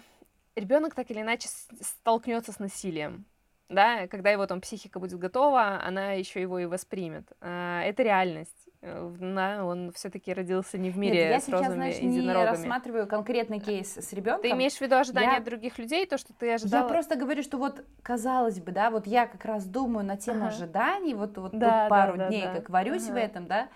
[0.59, 1.49] ребенок так или иначе
[1.81, 3.25] столкнется с насилием.
[3.69, 7.31] Да, когда его там психика будет готова, она еще его и воспримет.
[7.39, 8.69] А, это реальность.
[8.81, 12.31] Э, да, он все-таки родился не в мире Нет, я с сейчас, розовыми знаешь, не
[12.31, 14.41] рассматриваю конкретный кейс с ребенком.
[14.41, 15.39] Ты имеешь в виду ожидания я...
[15.39, 16.83] других людей, то, что ты ожидала?
[16.83, 20.45] Я просто говорю, что вот казалось бы, да, вот я как раз думаю на тему
[20.45, 20.55] ага.
[20.55, 23.13] ожиданий, вот, вот да, тут пару да, дней да, как варюсь ага.
[23.13, 23.67] в этом, да,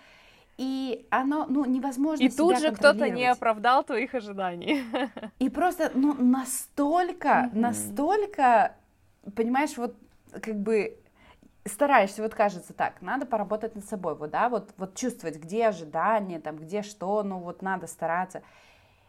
[0.57, 4.83] и оно, ну, невозможно И тут же кто-то не оправдал твоих ожиданий.
[5.39, 7.59] И просто, ну, настолько, mm-hmm.
[7.59, 8.75] настолько,
[9.35, 9.95] понимаешь, вот
[10.41, 10.97] как бы
[11.65, 16.39] стараешься, вот кажется так, надо поработать над собой, вот, да, вот, вот чувствовать, где ожидания,
[16.39, 18.43] там, где что, ну, вот надо стараться.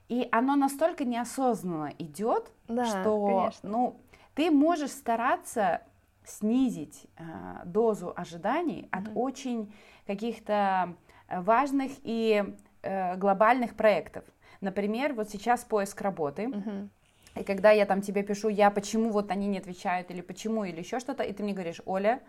[0.08, 3.68] И оно настолько неосознанно идет, да, что, конечно.
[3.68, 3.96] ну,
[4.34, 5.82] ты можешь стараться
[6.24, 7.22] снизить э,
[7.66, 9.10] дозу ожиданий mm-hmm.
[9.10, 9.72] от очень
[10.06, 10.94] каких-то
[11.28, 12.44] важных и
[12.82, 14.24] э, глобальных проектов.
[14.60, 16.44] Например, вот сейчас поиск работы.
[16.44, 16.88] Uh-huh.
[17.36, 20.78] И когда я там тебе пишу, я почему вот они не отвечают, или почему, или
[20.78, 22.20] еще что-то, и ты мне говоришь, Оля,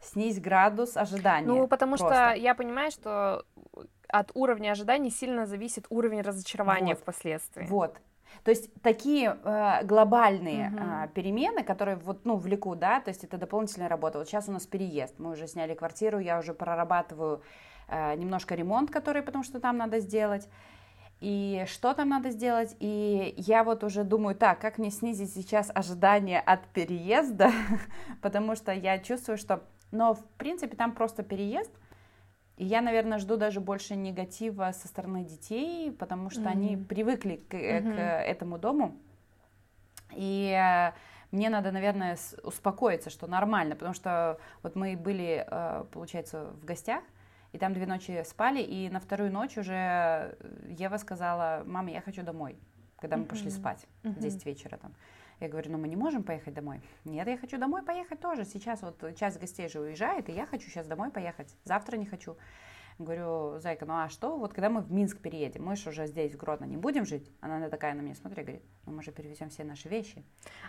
[0.00, 1.46] снизь градус ожидания.
[1.46, 2.30] Ну, потому просто.
[2.30, 3.44] что я понимаю, что
[4.08, 7.00] от уровня ожиданий сильно зависит уровень разочарования вот.
[7.00, 7.66] впоследствии.
[7.66, 8.00] Вот.
[8.42, 11.04] То есть такие э, глобальные uh-huh.
[11.04, 14.18] э, перемены, которые вот, ну, влекут, да, то есть это дополнительная работа.
[14.18, 17.42] Вот сейчас у нас переезд, мы уже сняли квартиру, я уже прорабатываю Э,
[17.88, 20.48] немножко ремонт, который, потому что там надо сделать,
[21.24, 25.70] и что там надо сделать, и я вот уже думаю, так, как мне снизить сейчас
[25.74, 27.50] ожидания от переезда,
[28.20, 31.70] потому что я чувствую, что, но в принципе там просто переезд,
[32.58, 36.48] и я, наверное, жду даже больше негатива со стороны детей, потому что mm-hmm.
[36.50, 37.94] они привыкли к, mm-hmm.
[37.94, 38.94] к этому дому,
[40.12, 40.92] и э,
[41.30, 45.46] мне надо, наверное, успокоиться, что нормально, потому что вот мы были,
[45.90, 47.02] получается, в гостях,
[47.54, 50.34] и там две ночи спали, и на вторую ночь уже э,
[50.76, 52.56] Ева сказала, мама, я хочу домой,
[52.98, 54.10] когда мы пошли спать uh-huh.
[54.10, 54.92] в 10 вечера там.
[55.38, 56.80] Я говорю, ну мы не можем поехать домой.
[57.04, 58.44] Нет, я хочу домой поехать тоже.
[58.44, 61.54] Сейчас вот часть гостей же уезжает, и я хочу сейчас домой поехать.
[61.64, 62.36] Завтра не хочу.
[62.98, 66.32] Говорю, зайка, ну а что, вот когда мы в Минск переедем, мы же уже здесь,
[66.32, 67.28] в Гродно, не будем жить?
[67.40, 70.24] Она такая на меня смотрит и говорит, ну мы же перевезем все наши вещи.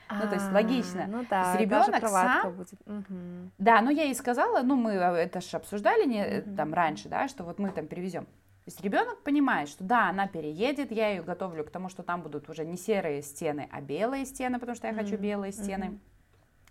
[0.08, 1.06] А, ну, то есть логично.
[1.08, 2.54] Ну да, ребенок сам...
[2.54, 2.82] Будет.
[2.88, 3.52] Угу.
[3.60, 6.56] Да, ну я ей сказала, ну мы а, это же обсуждали не, угу.
[6.56, 8.26] там раньше, да, что вот мы там перевезем.
[8.26, 12.24] То есть ребенок понимает, что да, она переедет, я ее готовлю к тому, что там
[12.24, 16.00] будут уже не серые стены, а белые стены, потому что я хочу белые стены.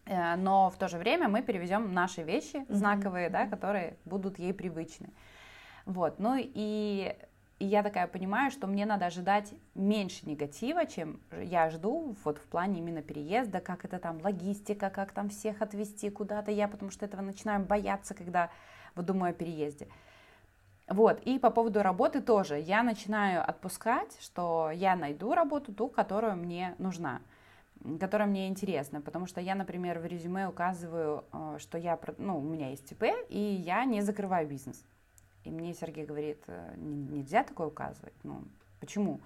[0.06, 4.52] mm Но в то же время мы перевезем наши вещи знаковые, да, которые будут ей
[4.52, 5.10] привычны.
[5.86, 7.14] Вот, ну и,
[7.58, 12.46] и я такая понимаю, что мне надо ожидать меньше негатива, чем я жду вот в
[12.46, 16.50] плане именно переезда, как это там логистика, как там всех отвезти куда-то.
[16.50, 18.50] Я потому что этого начинаю бояться, когда
[18.94, 19.88] вот думаю о переезде.
[20.86, 22.58] Вот, и по поводу работы тоже.
[22.58, 27.22] Я начинаю отпускать, что я найду работу, ту, которая мне нужна,
[27.98, 29.00] которая мне интересна.
[29.00, 33.04] Потому что я, например, в резюме указываю, э, что я, ну, у меня есть ТП,
[33.30, 34.84] и я не закрываю бизнес.
[35.44, 38.14] И мне Сергей говорит, «Э, нельзя такое указывать.
[38.22, 38.44] Ну,
[38.80, 39.20] почему?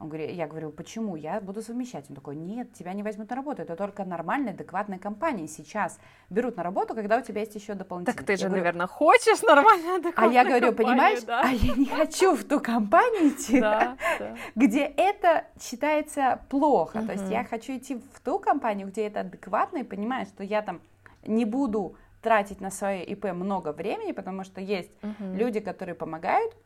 [0.00, 1.14] Он говорит, я говорю, почему?
[1.14, 2.06] Я буду совмещать.
[2.10, 3.62] Он такой, нет, тебя не возьмут на работу.
[3.62, 5.98] Это только нормальные, адекватные компании сейчас
[6.30, 8.16] берут на работу, когда у тебя есть еще дополнительные.
[8.16, 11.42] Так ты же, говорю, наверное, хочешь нормально, адекватную А я говорю, компанию, понимаешь, да?
[11.44, 14.36] а я не хочу в ту компанию идти, да, да.
[14.56, 16.98] где это считается плохо.
[16.98, 17.06] Угу.
[17.06, 20.60] То есть я хочу идти в ту компанию, где это адекватно, и понимаю, что я
[20.62, 20.82] там
[21.24, 25.34] не буду тратить на свое ИП много времени, потому что есть угу.
[25.34, 26.56] люди, которые помогают,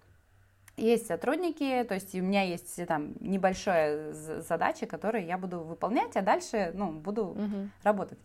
[0.76, 6.22] есть сотрудники, то есть у меня есть там небольшая задача, которую я буду выполнять, а
[6.22, 7.68] дальше, ну, буду угу.
[7.82, 8.20] работать.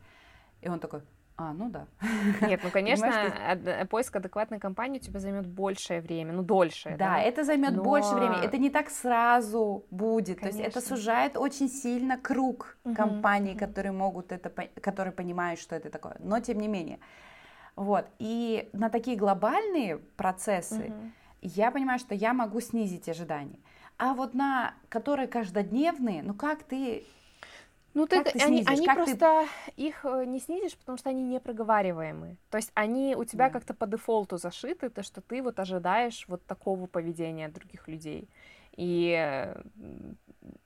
[0.62, 1.02] И он такой,
[1.36, 1.88] а, ну да.
[2.42, 3.88] Нет, ну конечно, что...
[3.90, 6.90] поиск адекватной компании у тебя займет большее время, ну дольше.
[6.92, 7.20] Да, да?
[7.20, 7.84] это займет Но...
[7.84, 8.46] больше времени.
[8.46, 10.40] Это не так сразу будет.
[10.40, 10.60] Конечно.
[10.60, 13.60] То есть это сужает очень сильно круг угу, компаний, угу.
[13.60, 14.50] которые могут это,
[14.82, 16.16] которые понимают, что это такое.
[16.20, 17.00] Но тем не менее.
[17.76, 18.06] Вот.
[18.20, 21.12] И на такие глобальные процессы угу
[21.44, 23.60] я понимаю, что я могу снизить ожидания.
[23.98, 27.04] А вот на которые каждодневные, ну как ты
[27.94, 29.72] ну, ты, ты они, они как просто ты...
[29.76, 32.38] их э, не снизишь, потому что они не проговариваемые.
[32.50, 33.54] То есть они у тебя да.
[33.54, 38.28] как-то по дефолту зашиты, то что ты вот ожидаешь вот такого поведения от других людей.
[38.76, 39.54] И,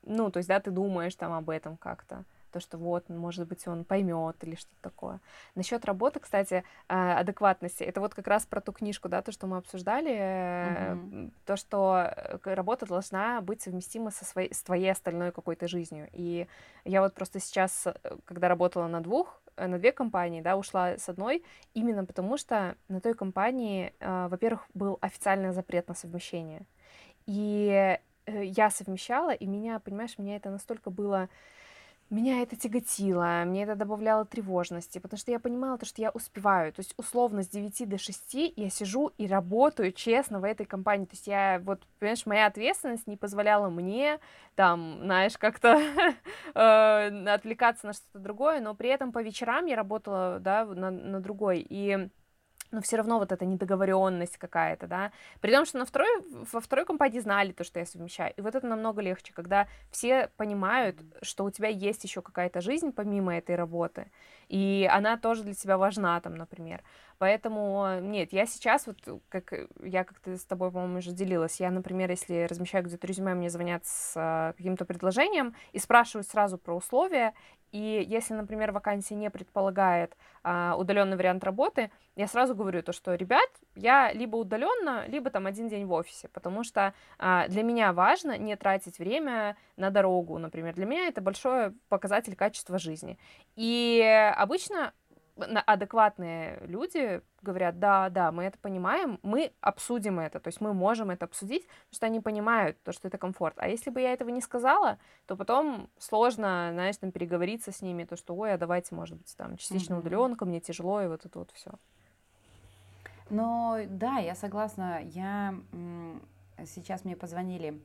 [0.03, 3.67] ну, то есть, да, ты думаешь там об этом как-то то, что вот, может быть,
[3.67, 5.19] он поймет или что-то такое.
[5.55, 9.47] Насчет работы, кстати, а, адекватности, это вот как раз про ту книжку, да, то, что
[9.47, 11.31] мы обсуждали, mm-hmm.
[11.45, 16.09] то, что э, работа должна быть совместима со своей, с твоей остальной какой-то жизнью.
[16.13, 16.47] И
[16.85, 17.93] я вот просто сейчас, э,
[18.25, 23.01] когда работала на двух, на две компании, да, ушла с одной, именно потому что на
[23.01, 26.61] той компании, во-первых, был официальный запрет на совмещение.
[27.25, 31.29] И я совмещала, и меня, понимаешь, меня это настолько было
[32.09, 36.71] меня это тяготило, мне это добавляло тревожности, потому что я понимала то, что я успеваю.
[36.73, 41.05] То есть, условно, с 9 до 6 я сижу и работаю честно в этой компании.
[41.05, 44.19] То есть, я, вот, понимаешь, моя ответственность не позволяла мне,
[44.55, 45.79] там, знаешь, как-то
[46.55, 51.19] э, отвлекаться на что-то другое, но при этом по вечерам я работала, да, на, на
[51.19, 51.65] другой.
[51.69, 52.09] И
[52.71, 56.09] но все равно вот эта недоговоренность какая-то, да, при том, что на второй,
[56.51, 60.29] во второй компании знали то, что я совмещаю, и вот это намного легче, когда все
[60.37, 64.11] понимают, что у тебя есть еще какая-то жизнь помимо этой работы,
[64.47, 66.83] и она тоже для тебя важна, там, например,
[67.17, 68.97] поэтому, нет, я сейчас, вот,
[69.29, 69.53] как
[69.83, 73.85] я как-то с тобой, по-моему, уже делилась, я, например, если размещаю где-то резюме, мне звонят
[73.85, 77.33] с каким-то предложением и спрашивают сразу про условия,
[77.71, 83.15] и если, например, вакансия не предполагает а, удаленный вариант работы, я сразу говорю то, что,
[83.15, 87.93] ребят, я либо удаленно, либо там один день в офисе, потому что а, для меня
[87.93, 90.75] важно не тратить время на дорогу, например.
[90.75, 93.17] Для меня это большой показатель качества жизни.
[93.55, 94.01] И
[94.35, 94.93] обычно
[95.65, 101.11] адекватные люди говорят, да, да, мы это понимаем, мы обсудим это, то есть мы можем
[101.11, 103.55] это обсудить, потому что они понимают то, что это комфорт.
[103.57, 108.03] А если бы я этого не сказала, то потом сложно, знаешь, там переговориться с ними,
[108.03, 109.99] то, что, ой, а давайте, может быть, там частично mm-hmm.
[109.99, 111.71] удаленка, мне тяжело, и вот это вот все.
[113.29, 115.01] Но да, я согласна.
[115.03, 115.53] Я
[116.65, 117.81] сейчас мне позвонили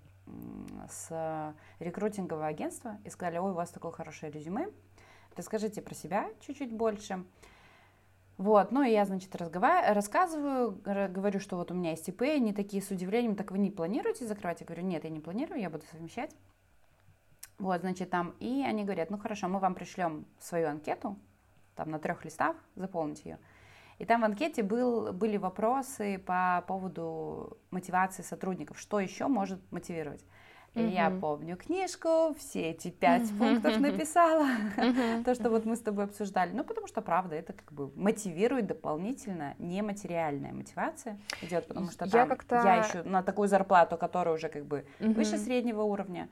[0.89, 4.69] с рекрутингового агентства и сказали, ой, у вас такое хорошее резюме,
[5.37, 7.25] расскажите про себя чуть-чуть больше.
[8.39, 12.53] Вот, ну и я, значит, разговариваю, рассказываю, говорю, что вот у меня есть ИП, они
[12.53, 14.61] такие с удивлением, так вы не планируете закрывать?
[14.61, 16.35] Я говорю, нет, я не планирую, я буду совмещать.
[17.59, 21.17] Вот, значит, там, и они говорят, ну хорошо, мы вам пришлем свою анкету,
[21.77, 23.39] там на трех листах, заполните ее.
[23.99, 30.25] И там в анкете был, были вопросы по поводу мотивации сотрудников, что еще может мотивировать.
[30.75, 34.47] И mm я помню книжку, все эти пять пунктов написала,
[35.25, 36.53] то, что вот мы с тобой обсуждали.
[36.53, 42.39] Ну, потому что, правда, это как бы мотивирует дополнительно нематериальная мотивация идет, потому что там
[42.51, 46.31] я, я ищу на такую зарплату, которая уже как бы выше среднего уровня.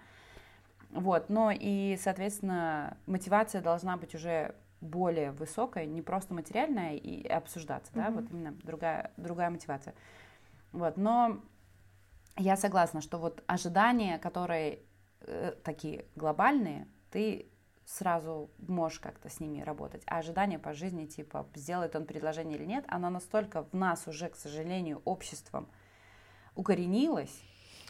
[0.90, 7.92] Вот, но и, соответственно, мотивация должна быть уже более высокая, не просто материальная и обсуждаться,
[7.94, 9.94] да, вот именно другая, другая мотивация.
[10.72, 11.40] Вот, но
[12.40, 14.80] я согласна, что вот ожидания, которые
[15.20, 17.46] э, такие глобальные, ты
[17.84, 20.02] сразу можешь как-то с ними работать.
[20.06, 24.28] А ожидания по жизни, типа, сделает он предложение или нет, оно настолько в нас уже,
[24.28, 25.68] к сожалению, обществом
[26.54, 27.42] укоренилось,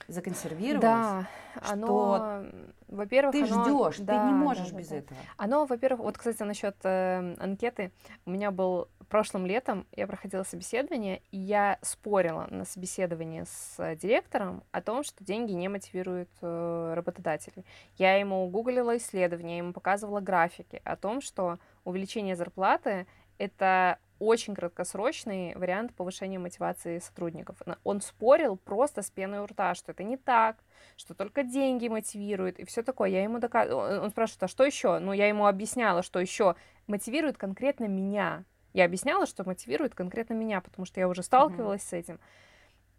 [0.09, 0.83] законсервировалось.
[0.83, 1.29] Да,
[1.63, 2.45] оно,
[2.89, 3.65] во-первых, ты оно...
[3.65, 4.97] ждешь, да, ты не можешь да, без да.
[4.97, 5.21] этого.
[5.37, 7.93] Оно, во-первых, вот, кстати, насчет э, анкеты,
[8.25, 14.63] у меня был прошлым летом, я проходила собеседование, и я спорила на собеседовании с директором
[14.71, 17.67] о том, что деньги не мотивируют э, работодателей.
[17.99, 24.55] Я ему гуглила исследования, я ему показывала графики о том, что увеличение зарплаты это очень
[24.55, 27.57] краткосрочный вариант повышения мотивации сотрудников.
[27.85, 30.59] Он спорил просто с пеной у рта, что это не так,
[30.97, 33.09] что только деньги мотивируют и все такое.
[33.09, 34.99] Я ему доказывала, он спрашивает, а что еще?
[34.99, 36.55] Ну, я ему объясняла, что еще
[36.87, 38.45] мотивирует конкретно меня.
[38.73, 41.89] Я объясняла, что мотивирует конкретно меня, потому что я уже сталкивалась mm-hmm.
[41.89, 42.21] с этим.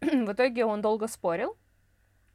[0.00, 1.56] В итоге он долго спорил,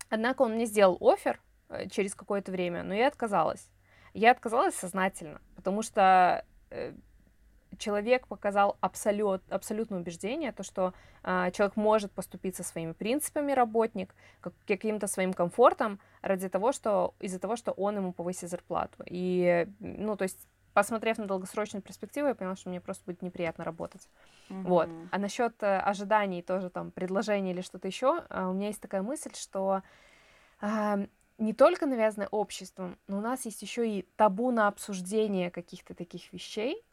[0.09, 3.69] однако он мне сделал офер э, через какое-то время, но я отказалась.
[4.13, 6.93] Я отказалась сознательно, потому что э,
[7.77, 14.15] человек показал абсолют, абсолютное убеждение, то, что э, человек может поступить со своими принципами, работник,
[14.39, 19.03] как, каким-то своим комфортом ради того, что из-за того, что он ему повысит зарплату.
[19.05, 20.47] И, ну, то есть,
[20.77, 24.07] посмотрев на долгосрочную перспективу, я поняла, что мне просто будет неприятно работать.
[24.49, 24.61] Mm-hmm.
[24.61, 24.89] Вот.
[25.09, 29.01] А насчет э, ожиданий тоже там предложений или что-то еще, э, у меня есть такая
[29.01, 29.81] мысль, что
[30.61, 31.07] э,
[31.39, 36.31] не только навязанное обществом, но у нас есть еще и табу на обсуждение каких-то таких
[36.31, 36.85] вещей,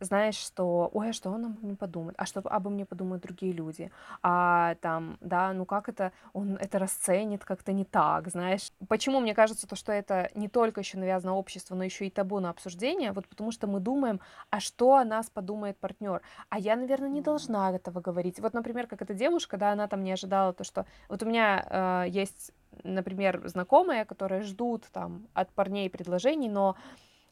[0.00, 3.52] знаешь, что, ой, а что он обо мне подумает, а что обо мне подумают другие
[3.52, 3.90] люди,
[4.22, 8.72] а там, да, ну как это, он это расценит как-то не так, знаешь.
[8.88, 12.40] Почему мне кажется то, что это не только еще навязано общество, но еще и табу
[12.40, 16.76] на обсуждение, вот потому что мы думаем, а что о нас подумает партнер, а я,
[16.76, 18.40] наверное, не должна этого говорить.
[18.40, 22.04] Вот, например, как эта девушка, да, она там не ожидала то, что вот у меня
[22.06, 26.76] э, есть, например, знакомые, которые ждут там от парней предложений, но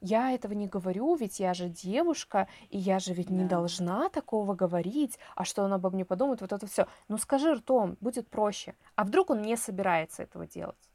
[0.07, 3.35] я этого не говорю, ведь я же девушка, и я же ведь да.
[3.35, 6.87] не должна такого говорить, а что он обо мне подумает, вот это все.
[7.09, 8.75] Ну скажи ртом, будет проще.
[8.95, 10.91] А вдруг он не собирается этого делать?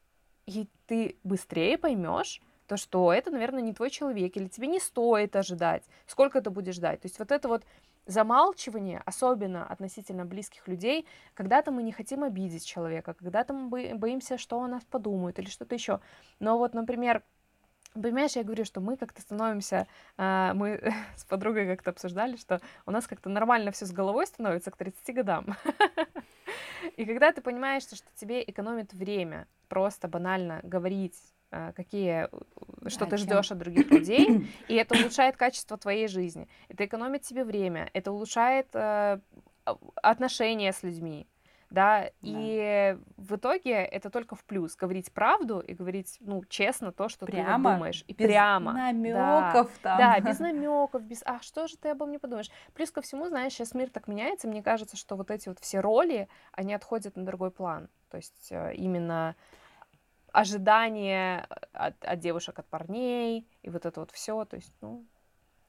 [0.46, 5.36] И ты быстрее поймешь, то, что это, наверное, не твой человек, или тебе не стоит
[5.36, 7.02] ожидать, сколько ты будешь ждать.
[7.02, 7.66] То есть вот это вот
[8.06, 14.62] замалчивание, особенно относительно близких людей, когда-то мы не хотим обидеть человека, когда-то мы боимся, что
[14.62, 16.00] о нас подумают или что-то еще.
[16.40, 17.24] Но вот, например,
[17.94, 19.86] Понимаешь, я говорю, что мы как-то становимся,
[20.18, 24.72] э, мы с подругой как-то обсуждали, что у нас как-то нормально все с головой становится
[24.72, 25.56] к 30 годам.
[26.98, 31.18] И когда ты понимаешь, что тебе экономит время просто банально говорить,
[31.52, 32.30] э, какие,
[32.88, 37.44] что ты ждешь от других людей, и это улучшает качество твоей жизни, это экономит тебе
[37.44, 39.20] время, это улучшает э,
[39.96, 41.28] отношения с людьми,
[41.72, 46.92] да, да, и в итоге это только в плюс говорить правду и говорить, ну, честно
[46.92, 51.02] то, что прямо, ты вот думаешь, и без прямо, намеков да, там, да, без намеков,
[51.04, 52.52] без, а что же ты обо мне подумаешь?
[52.74, 55.80] Плюс ко всему, знаешь, сейчас мир так меняется, мне кажется, что вот эти вот все
[55.80, 59.36] роли, они отходят на другой план, то есть э, именно
[60.34, 65.06] ожидание от, от девушек, от парней и вот это вот все, то есть, ну.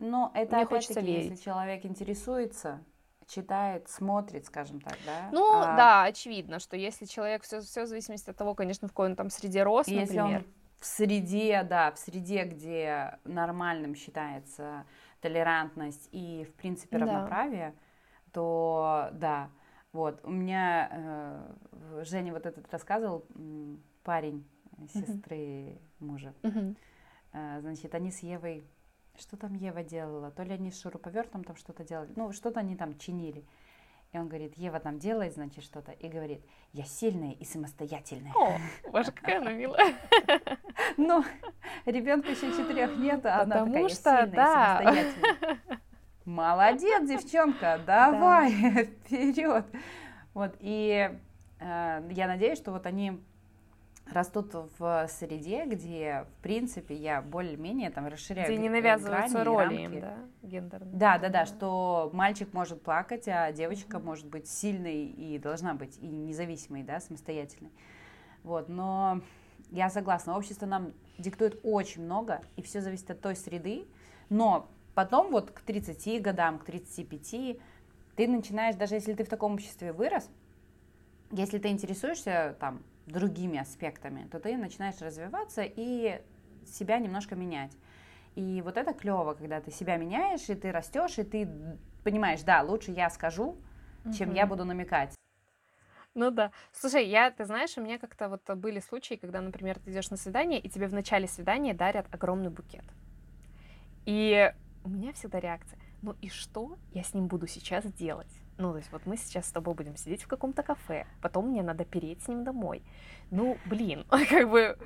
[0.00, 0.56] Но это
[1.00, 1.30] верить.
[1.30, 2.82] если человек интересуется,
[3.32, 5.30] читает, смотрит, скажем так, да?
[5.32, 5.76] Ну, а...
[5.76, 9.16] да, очевидно, что если человек, все, все в зависимости от того, конечно, в какой он
[9.16, 10.40] там среде рос, если например.
[10.40, 10.46] он
[10.78, 14.84] в среде, да, в среде, где нормальным считается
[15.20, 18.32] толерантность и, в принципе, равноправие, да.
[18.32, 19.50] то, да,
[19.92, 23.24] вот, у меня, э, Женя вот этот рассказывал,
[24.02, 24.44] парень
[24.92, 25.80] сестры uh-huh.
[26.00, 26.76] мужа, uh-huh.
[27.34, 28.64] Э, значит, они с Евой
[29.18, 30.30] что там Ева делала?
[30.30, 33.44] То ли они с шуруповертом там что-то делали, ну, что-то они там чинили.
[34.12, 35.92] И он говорит, Ева там делает, значит, что-то.
[35.92, 38.32] И говорит, я сильная и самостоятельная.
[38.34, 38.58] О,
[38.90, 39.94] боже, какая она милая.
[40.98, 41.24] Ну,
[41.86, 44.80] ребенка еще четырех нет, а она такая что, да.
[44.80, 45.60] и самостоятельная.
[46.26, 49.64] Молодец, девчонка, давай, вперед.
[50.34, 51.10] Вот, и
[51.60, 53.22] э, я надеюсь, что вот они
[54.06, 60.00] растут в среде, где, в принципе, я более-менее там расширяю Где не навязываются роли им,
[60.00, 60.94] да, гендерные.
[60.94, 64.04] Да, да, да, что мальчик может плакать, а девочка mm-hmm.
[64.04, 67.72] может быть сильной и должна быть и независимой, да, самостоятельной.
[68.42, 69.20] Вот, но
[69.70, 73.86] я согласна, общество нам диктует очень много, и все зависит от той среды,
[74.28, 77.58] но потом вот к 30 годам, к 35
[78.16, 80.28] ты начинаешь, даже если ты в таком обществе вырос,
[81.30, 86.20] если ты интересуешься там другими аспектами, то ты начинаешь развиваться и
[86.66, 87.76] себя немножко менять.
[88.34, 91.48] И вот это клево, когда ты себя меняешь, и ты растешь, и ты
[92.04, 93.56] понимаешь, да, лучше я скажу,
[94.16, 94.36] чем угу.
[94.36, 95.14] я буду намекать.
[96.14, 96.50] Ну да.
[96.72, 100.16] Слушай, я, ты знаешь, у меня как-то вот были случаи, когда, например, ты идешь на
[100.16, 102.84] свидание, и тебе в начале свидания дарят огромный букет.
[104.04, 104.52] И
[104.84, 108.41] у меня всегда реакция, ну и что я с ним буду сейчас делать?
[108.58, 111.62] Ну, то есть вот мы сейчас с тобой будем сидеть в каком-то кафе, потом мне
[111.62, 112.82] надо переть с ним домой.
[113.30, 114.76] Ну, блин, как бы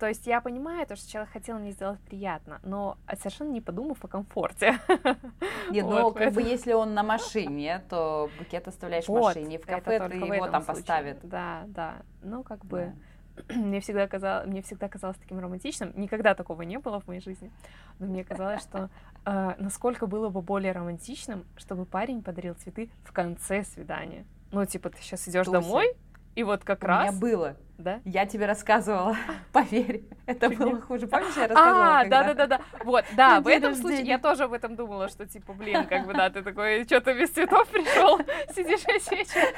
[0.00, 4.02] то есть я понимаю то, что человек хотел мне сделать приятно, но совершенно не подумав
[4.02, 4.78] о комфорте.
[5.70, 9.58] Нет, вот, ну как бы если он на машине, то букет оставляешь вот, в машине,
[9.58, 10.82] в кафе ты его там случае.
[10.82, 11.18] поставят.
[11.22, 11.96] Да, да.
[12.22, 13.09] Ну как бы да.
[13.48, 15.92] Мне всегда казалось, мне всегда казалось таким романтичным.
[15.96, 17.50] Никогда такого не было в моей жизни,
[17.98, 18.90] но мне казалось, что
[19.24, 24.24] э, насколько было бы более романтичным, чтобы парень подарил цветы в конце свидания.
[24.52, 25.94] Ну типа ты сейчас идешь домой,
[26.34, 27.10] и вот как У раз...
[27.10, 27.56] У меня было.
[27.78, 28.00] Да?
[28.04, 29.16] Я тебе рассказывала,
[29.52, 31.06] поверь, это было хуже.
[31.08, 32.00] Помнишь, я рассказывала?
[32.00, 32.60] А, да-да-да-да.
[32.84, 36.12] Вот, да, в этом случае я тоже об этом думала, что типа, блин, как бы,
[36.12, 38.18] да, ты такой, что-то без цветов пришел,
[38.54, 39.54] сидишь весь вечер.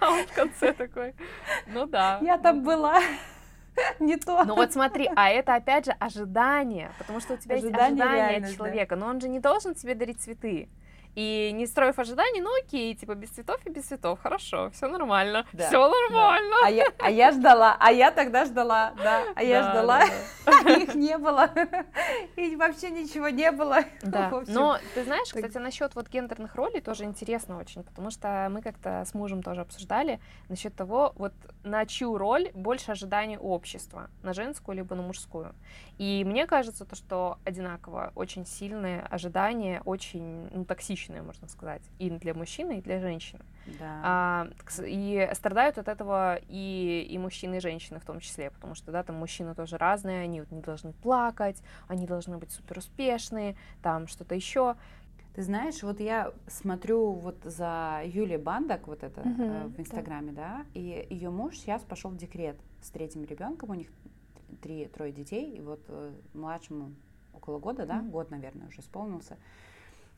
[0.00, 1.14] А он в конце такой,
[1.66, 2.18] ну да.
[2.20, 3.00] Я там была.
[3.98, 4.44] Не то.
[4.44, 8.48] Ну вот смотри, а это опять же ожидание, потому что у тебя ожидание есть ожидание
[8.48, 9.00] от человека, да.
[9.00, 10.68] но он же не должен тебе дарить цветы.
[11.14, 15.44] И не строив ожиданий, ну окей, типа без цветов и без цветов, хорошо, все нормально,
[15.52, 16.56] да, все нормально.
[16.62, 16.66] Да.
[16.66, 19.98] А, я, а я ждала, а я тогда ждала, да, а я да, ждала,
[20.46, 20.72] да, да.
[20.76, 21.50] их не было,
[22.36, 23.80] и вообще ничего не было.
[24.02, 28.60] Да, но ты знаешь, кстати, насчет вот гендерных ролей тоже интересно очень, потому что мы
[28.60, 31.32] как-то с мужем тоже обсуждали насчет того, вот
[31.62, 35.54] на чью роль больше ожиданий общества, на женскую либо на мужскую.
[35.98, 42.10] И мне кажется, то, что одинаково очень сильные ожидания, очень ну, токсичные, можно сказать, и
[42.10, 43.44] для мужчины, и для женщины.
[43.78, 44.00] Да.
[44.02, 44.48] А,
[44.84, 49.02] и страдают от этого и, и мужчины, и женщины в том числе, потому что, да,
[49.02, 54.06] там мужчины тоже разные, они вот не должны плакать, они должны быть супер успешные, там
[54.06, 54.76] что-то еще.
[55.34, 60.32] Ты знаешь, вот я смотрю вот за Юлией Бандак, вот это uh-huh, э, в Инстаграме,
[60.32, 60.58] да.
[60.58, 63.88] да, и ее муж сейчас пошел в декрет с третьим ребенком, у них
[64.60, 66.92] три, трое детей, и вот э, младшему
[67.32, 68.10] около года, да, mm-hmm.
[68.10, 69.38] год, наверное, уже исполнился,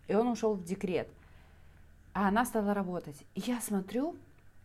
[0.08, 1.08] и он ушел в декрет,
[2.12, 3.16] а она стала работать.
[3.34, 4.16] И я смотрю,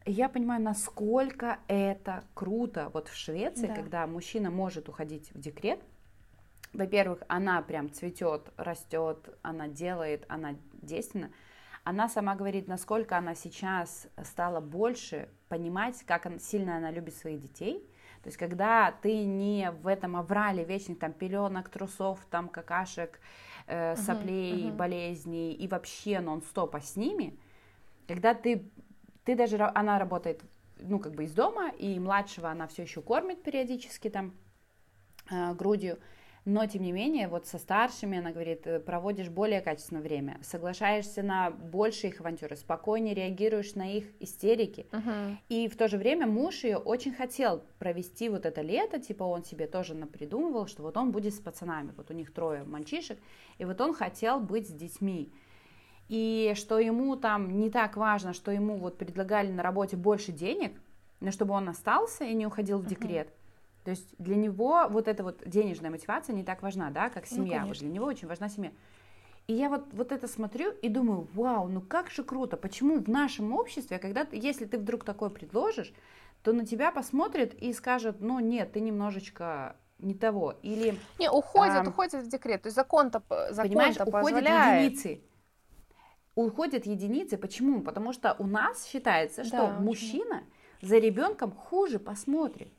[0.05, 2.89] и я понимаю, насколько это круто.
[2.93, 3.75] Вот в Швеции, да.
[3.75, 5.79] когда мужчина может уходить в декрет,
[6.73, 11.31] во-первых, она прям цветет, растет, она делает, она действенна.
[11.83, 17.41] Она сама говорит, насколько она сейчас стала больше понимать, как она, сильно она любит своих
[17.41, 17.83] детей,
[18.21, 23.19] то есть, когда ты не в этом аврале вечных там пеленок, трусов, там какашек,
[23.70, 24.76] э, соплей, uh-huh, uh-huh.
[24.76, 27.38] болезней и вообще нон-стопа с ними,
[28.07, 28.70] когда ты,
[29.24, 30.41] ты даже, она работает,
[30.80, 34.34] ну, как бы из дома, и младшего она все еще кормит периодически там
[35.30, 35.99] э, грудью,
[36.45, 41.21] но тем не менее, вот со старшими, она говорит, э, проводишь более качественное время, соглашаешься
[41.21, 44.87] на большие их авантюры, спокойнее реагируешь на их истерики.
[44.91, 45.35] Uh-huh.
[45.49, 49.43] И в то же время муж ее очень хотел провести вот это лето, типа он
[49.43, 53.19] себе тоже напридумывал, что вот он будет с пацанами, вот у них трое мальчишек,
[53.57, 55.31] и вот он хотел быть с детьми.
[56.07, 60.79] И что ему там не так важно, что ему вот предлагали на работе больше денег,
[61.19, 63.27] но чтобы он остался и не уходил в декрет.
[63.27, 63.38] Uh-huh
[63.84, 67.38] то есть для него вот эта вот денежная мотивация не так важна, да, как ну,
[67.38, 67.61] семья.
[67.61, 68.71] Ну, вот для него очень важна семья.
[69.47, 73.07] И я вот, вот это смотрю и думаю, вау, ну как же круто, почему в
[73.07, 75.91] нашем обществе, когда ты, если ты вдруг такое предложишь,
[76.43, 80.55] то на тебя посмотрят и скажут, ну нет, ты немножечко не того.
[80.61, 82.61] Или, не, уходят, а, уходят в декрет.
[82.61, 85.21] То есть закон-то, закон понимаешь, уходят единицы.
[86.36, 87.38] Уходят единицы.
[87.38, 87.82] Почему?
[87.82, 90.43] Потому что у нас считается, что да, мужчина
[90.82, 92.71] за ребенком хуже посмотрит.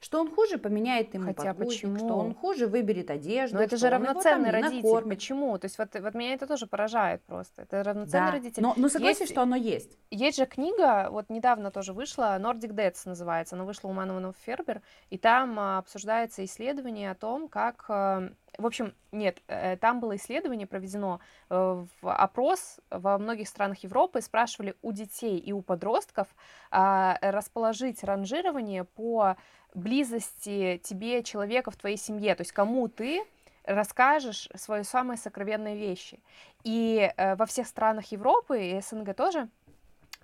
[0.00, 1.96] Что он хуже поменяет ему Хотя почему?
[1.96, 3.56] что он хуже выберет одежду.
[3.56, 4.82] Но это же равноценный родитель.
[4.82, 5.18] Накормит.
[5.18, 5.58] Почему?
[5.58, 7.62] То есть вот, вот меня это тоже поражает просто.
[7.62, 8.32] Это равноценный да.
[8.32, 8.62] родитель.
[8.62, 9.98] Но, но согласись, есть, что оно есть.
[10.10, 14.82] Есть же книга, вот недавно тоже вышла, Nordic Dads называется, она вышла у Манованов Фербер,
[15.10, 20.16] и там а, обсуждается исследование о том, как а, в общем, нет, э, там было
[20.16, 21.20] исследование проведено,
[21.50, 26.28] э, в опрос во многих странах Европы, спрашивали у детей и у подростков
[26.70, 29.36] а, расположить ранжирование по
[29.76, 33.24] близости тебе человека в твоей семье, то есть кому ты
[33.64, 36.20] расскажешь свои самые сокровенные вещи.
[36.64, 39.48] И э, во всех странах Европы и СНГ тоже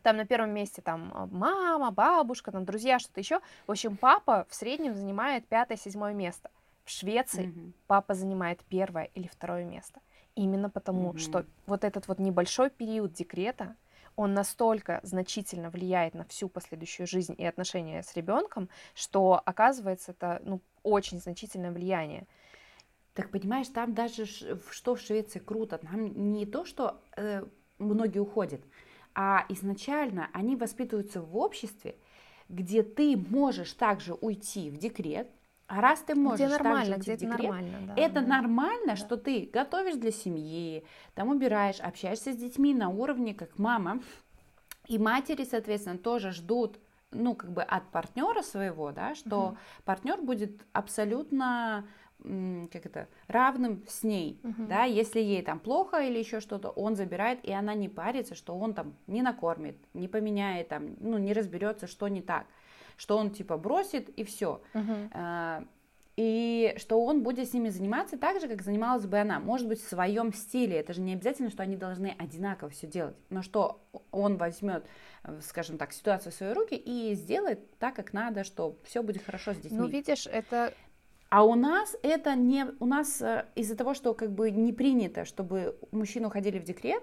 [0.02, 3.40] там на первом месте там э, мама, бабушка, там друзья, что-то еще.
[3.66, 6.50] В общем, папа в среднем занимает пятое-седьмое место.
[6.84, 7.72] В Швеции mm-hmm.
[7.86, 10.00] папа занимает первое или второе место.
[10.34, 11.18] Именно потому, mm-hmm.
[11.18, 13.76] что вот этот вот небольшой период декрета,
[14.16, 20.40] он настолько значительно влияет на всю последующую жизнь и отношения с ребенком, что оказывается это
[20.44, 22.26] ну, очень значительное влияние.
[23.14, 27.44] Так понимаешь, там даже что в Швеции круто, там не то, что э,
[27.78, 28.62] многие уходят,
[29.14, 31.96] а изначально они воспитываются в обществе,
[32.48, 35.28] где ты можешь также уйти в декрет,
[35.66, 38.26] А раз ты можешь где нормально, где это нормально, да, это да.
[38.26, 38.96] нормально, да.
[38.96, 40.84] что ты готовишь для семьи,
[41.14, 44.00] там убираешь, общаешься с детьми на уровне как мама,
[44.88, 46.78] и матери, соответственно, тоже ждут
[47.10, 49.56] ну, как бы от партнера своего, да, что угу.
[49.84, 51.86] партнер будет абсолютно
[52.22, 56.94] как это, равным с ней, uh да, если ей там плохо или еще что-то, он
[56.94, 61.32] забирает, и она не парится, что он там не накормит, не поменяет там, ну, не
[61.32, 62.46] разберется, что не так,
[62.96, 64.62] что он типа бросит и все.
[64.74, 65.64] uh А,
[66.16, 69.80] и что он будет с ними заниматься так же, как занималась бы она, может быть,
[69.80, 70.76] в своем стиле.
[70.76, 73.80] Это же не обязательно, что они должны одинаково все делать, но что
[74.10, 74.84] он возьмет,
[75.40, 79.54] скажем так, ситуацию в свои руки и сделает так, как надо, что все будет хорошо
[79.54, 79.78] с детьми.
[79.78, 80.74] Ну, видишь, это
[81.30, 85.24] а у нас это не, у нас э, из-за того, что как бы не принято,
[85.24, 87.02] чтобы мужчины уходили в декрет,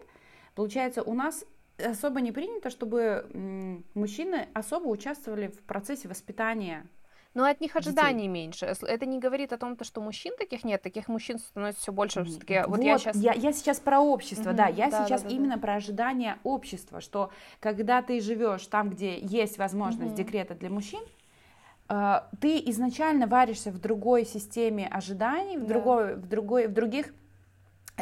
[0.54, 1.46] получается, у нас
[1.86, 6.88] особо не принято, чтобы мужчины особо участвовали в процессе воспитания
[7.36, 8.28] но от них ожиданий детей.
[8.28, 8.66] меньше.
[8.66, 12.24] Это не говорит о том, что мужчин таких нет, таких мужчин становится все больше.
[12.24, 13.16] Все-таки вот, вот я сейчас.
[13.18, 14.68] Я, я сейчас про общество, mm-hmm, да.
[14.68, 15.62] Я да, сейчас да, да, именно да.
[15.62, 20.18] про ожидания общества, что когда ты живешь там, где есть возможность mm-hmm.
[20.18, 21.02] декрета для мужчин,
[21.88, 25.68] э, ты изначально варишься в другой системе ожиданий, в, да.
[25.68, 27.14] другой, в, другой, в других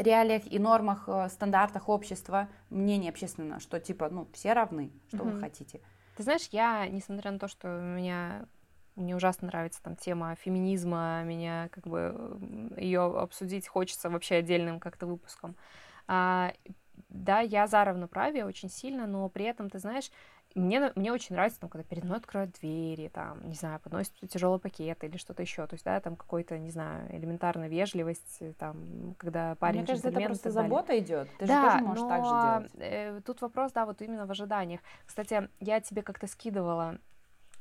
[0.02, 5.32] реалиях и нормах, э, стандартах общества, мнение общественного, что типа, ну, все равны, что mm-hmm.
[5.32, 5.82] вы хотите.
[6.16, 8.46] Ты знаешь, я, несмотря на то, что меня
[8.96, 12.40] мне ужасно нравится там тема феминизма, меня как бы
[12.78, 15.56] ее обсудить хочется вообще отдельным как-то выпуском.
[16.08, 16.52] А,
[17.10, 20.10] да, я за равноправие очень сильно, но при этом, ты знаешь,
[20.56, 24.60] мне, мне очень нравится, там, когда перед мной откроют двери, там, не знаю, подносят тяжелый
[24.60, 25.68] пакет или что-то еще.
[25.68, 30.22] То есть, да, там какой-то, не знаю, элементарная вежливость, там, когда парень Мне кажется, это
[30.22, 31.30] просто забота идет.
[31.38, 32.72] Ты да, же тоже можешь но, так же делать.
[32.92, 34.82] Э, тут вопрос, да, вот именно в ожиданиях.
[35.06, 36.98] Кстати, я тебе как-то скидывала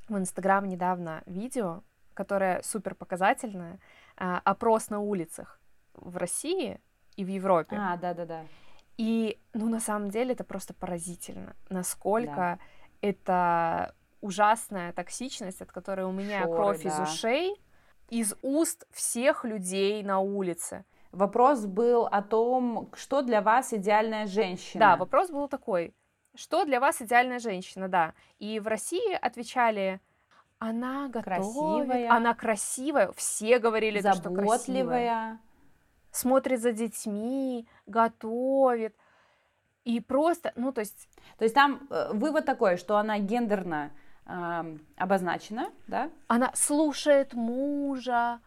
[0.09, 1.83] в Инстаграм недавно видео,
[2.15, 3.79] которое супер показательное,
[4.17, 5.61] а, опрос на улицах
[5.95, 6.81] в России
[7.17, 7.77] и в Европе.
[7.79, 8.45] А, да-да-да.
[8.97, 12.59] И, ну, на самом деле это просто поразительно, насколько да.
[13.01, 16.89] Это ужасная токсичность, от которой у меня Шоры, кровь да.
[16.89, 17.63] из ушей,
[18.09, 20.85] из уст всех людей на улице.
[21.13, 24.81] Вопрос был о том, что для вас идеальная женщина.
[24.81, 25.95] Да, вопрос был такой.
[26.35, 28.15] Что для вас идеальная женщина, да.
[28.39, 30.01] И в России отвечали,
[30.59, 35.41] она готовит, красивая, она красивая, все говорили, заботливая, что красивая,
[36.11, 38.95] смотрит за детьми, готовит.
[39.87, 41.09] И просто, ну, то есть...
[41.39, 43.93] То есть там э, вывод такой, что она гендерно
[44.27, 46.11] э, обозначена, да?
[46.27, 48.41] Она слушает мужа,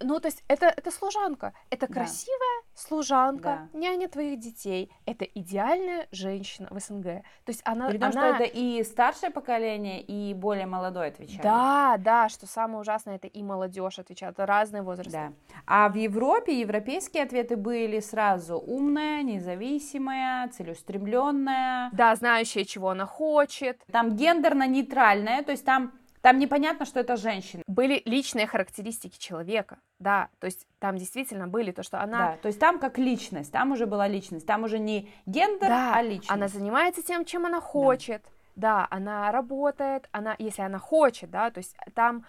[0.00, 3.78] ну, то есть это, это служанка, это красивая служанка, да.
[3.78, 7.04] няня твоих детей, это идеальная женщина в СНГ.
[7.04, 7.88] То есть она...
[7.88, 8.34] При том, она...
[8.34, 11.42] что это и старшее поколение, и более молодое отвечает.
[11.42, 15.12] Да, да, что самое ужасное, это и молодежь отвечает, это разные возрасты.
[15.12, 15.32] Да.
[15.66, 21.90] А в Европе европейские ответы были сразу умная, независимая, целеустремленная.
[21.92, 23.80] Да, знающая, чего она хочет.
[23.90, 25.92] Там гендерно-нейтральная, то есть там
[26.26, 27.62] там непонятно, что это женщина.
[27.68, 32.32] Были личные характеристики человека, да, то есть там действительно были то, что она...
[32.32, 35.94] Да, то есть там как личность, там уже была личность, там уже не гендер, да,
[35.94, 36.32] а личность.
[36.32, 38.24] она занимается тем, чем она хочет,
[38.56, 38.78] да.
[38.80, 42.24] да, она работает, она, если она хочет, да, то есть там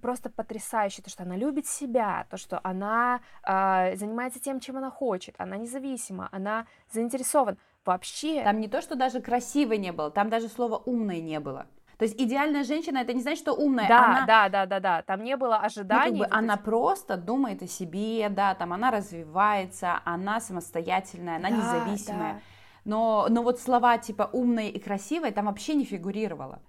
[0.00, 4.88] просто потрясающе, то, что она любит себя, то, что она э, занимается тем, чем она
[4.88, 7.58] хочет, она независима, она заинтересована.
[7.84, 8.42] Вообще...
[8.42, 11.66] Там не то, что даже красивой не было, там даже слова умной не было.
[12.02, 13.86] То есть идеальная женщина это не значит, что умная.
[13.86, 14.26] Да, она...
[14.26, 15.02] да, да, да, да.
[15.02, 16.18] Там не было ожиданий.
[16.18, 21.50] Ну, как бы она просто думает о себе, да, там она развивается, она самостоятельная, она
[21.50, 22.32] да, независимая.
[22.32, 22.40] Да.
[22.84, 26.60] Но, но вот слова типа умная и красивая там вообще не фигурировало.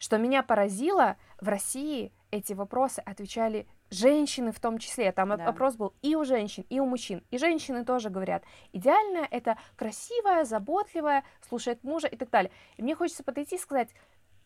[0.00, 5.12] Что меня поразило, в России эти вопросы отвечали женщины в том числе.
[5.12, 5.36] Там да.
[5.36, 7.22] вопрос был и у женщин, и у мужчин.
[7.30, 12.50] И женщины тоже говорят, идеальная это красивая, заботливая, слушает мужа и так далее.
[12.76, 13.90] И мне хочется подойти и сказать,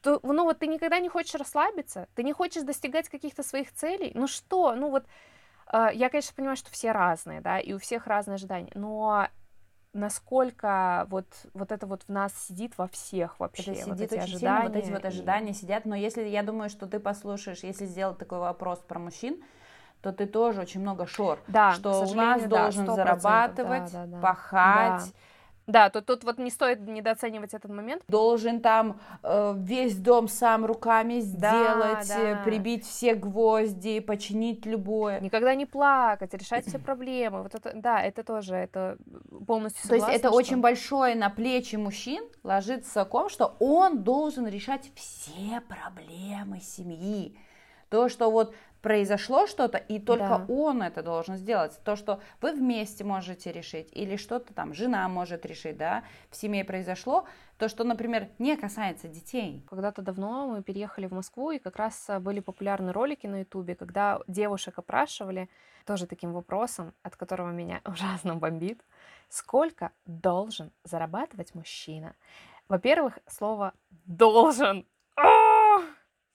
[0.00, 4.12] то, ну вот ты никогда не хочешь расслабиться, ты не хочешь достигать каких-то своих целей,
[4.14, 5.04] ну что, ну вот,
[5.72, 9.28] э, я, конечно, понимаю, что все разные, да, и у всех разные ожидания, но
[9.92, 13.72] насколько вот, вот это вот в нас сидит во всех вообще.
[13.72, 14.60] Это сидит вот эти очень ожидания.
[14.60, 15.54] Сильно, вот эти вот ожидания и...
[15.54, 15.84] сидят.
[15.86, 19.42] Но если я думаю, что ты послушаешь, если сделать такой вопрос про мужчин,
[20.02, 21.40] то ты тоже очень много шор.
[21.48, 24.20] Да, что у нас да, должен зарабатывать, да, да, да.
[24.20, 25.04] пахать.
[25.06, 25.18] Да
[25.68, 28.02] да, тут, тут вот не стоит недооценивать этот момент.
[28.08, 32.42] Должен там э, весь дом сам руками сделать, да, да.
[32.42, 35.20] прибить все гвозди, починить любое.
[35.20, 37.42] Никогда не плакать, решать все проблемы.
[37.42, 38.96] Вот это, да, это тоже, это
[39.46, 40.36] полностью согласна, То есть это что...
[40.38, 47.36] очень большое на плечи мужчин ложится ком, что он должен решать все проблемы семьи.
[47.90, 50.46] То, что вот произошло что-то, и только да.
[50.48, 51.78] он это должен сделать.
[51.84, 56.64] То, что вы вместе можете решить, или что-то там жена может решить, да, в семье
[56.64, 57.24] произошло,
[57.58, 59.64] то, что, например, не касается детей.
[59.68, 63.74] Когда-то давно мы переехали в Москву, и как раз а, были популярны ролики на Ютубе,
[63.74, 65.48] когда девушек опрашивали
[65.84, 68.84] тоже таким вопросом, от которого меня ужасно бомбит.
[69.28, 72.14] Сколько должен зарабатывать мужчина?
[72.68, 73.72] Во-первых, слово
[74.06, 74.86] «должен».
[75.16, 75.47] О!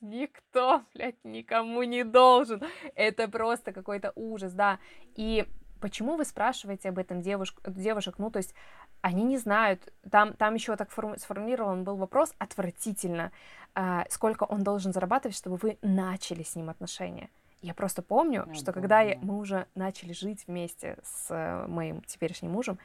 [0.04, 2.62] Никто, блядь, никому не должен.
[2.94, 4.80] Это просто какой-то ужас, да.
[5.16, 5.48] И
[5.80, 8.16] почему вы спрашиваете об этом девушек, девушек?
[8.18, 8.54] Ну, то есть
[9.02, 9.94] они не знают.
[10.12, 13.32] Там, там еще так сформулирован был вопрос отвратительно.
[13.76, 17.30] А, сколько он должен зарабатывать, чтобы вы начали с ним отношения?
[17.62, 18.82] Я просто помню, я что помню.
[18.82, 22.78] когда я, мы уже начали жить вместе с э, моим теперешним мужем,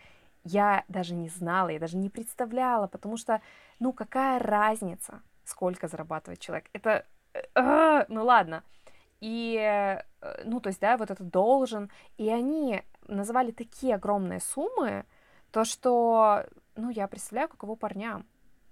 [0.45, 3.43] я даже не знала, я даже не представляла, потому что,
[3.81, 6.67] ну, какая разница, сколько зарабатывает человек?
[6.73, 8.63] Это, э, ну, ладно.
[9.21, 10.03] И, э,
[10.45, 11.91] ну, то есть, да, вот это должен.
[12.17, 15.05] И они называли такие огромные суммы,
[15.51, 16.45] то, что,
[16.77, 18.27] ну, я представляю, каково парням.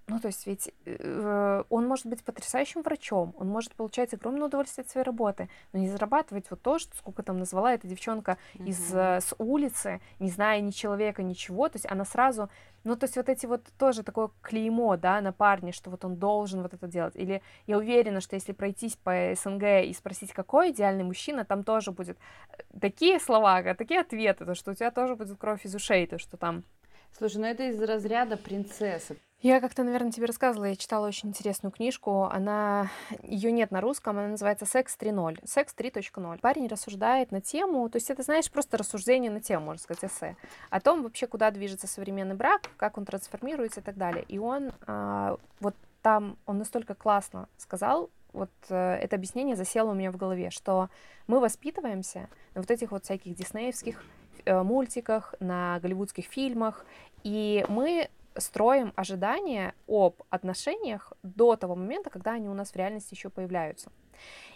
[0.08, 4.84] Ну, то есть ведь э, он может быть потрясающим врачом, он может получать огромное удовольствие
[4.84, 8.66] от своей работы, но не зарабатывать вот то, что, сколько там назвала эта девчонка mm-hmm.
[8.68, 12.48] из э, с улицы, не зная ни человека, ничего, то есть она сразу,
[12.84, 16.14] ну, то есть вот эти вот тоже такое клеймо, да, на парне, что вот он
[16.14, 20.70] должен вот это делать, или я уверена, что если пройтись по СНГ и спросить, какой
[20.70, 22.16] идеальный мужчина, там тоже будет
[22.56, 26.18] э, такие слова, такие ответы, то, что у тебя тоже будет кровь из ушей, то,
[26.18, 26.62] что там
[27.16, 29.16] Слушай, ну это из разряда принцессы.
[29.42, 32.90] Я как-то, наверное, тебе рассказывала, я читала очень интересную книжку, она,
[33.22, 36.40] ее нет на русском, она называется «Секс 3.0», «Секс 3.0».
[36.40, 40.36] Парень рассуждает на тему, то есть это, знаешь, просто рассуждение на тему, можно сказать, эссе,
[40.70, 44.24] о том вообще, куда движется современный брак, как он трансформируется и так далее.
[44.26, 49.94] И он а, вот там, он настолько классно сказал, вот э, это объяснение засело у
[49.94, 50.88] меня в голове, что
[51.26, 54.02] мы воспитываемся на вот этих вот всяких диснеевских
[54.46, 56.84] мультиках, на голливудских фильмах,
[57.22, 63.14] и мы строим ожидания об отношениях до того момента, когда они у нас в реальности
[63.14, 63.90] еще появляются.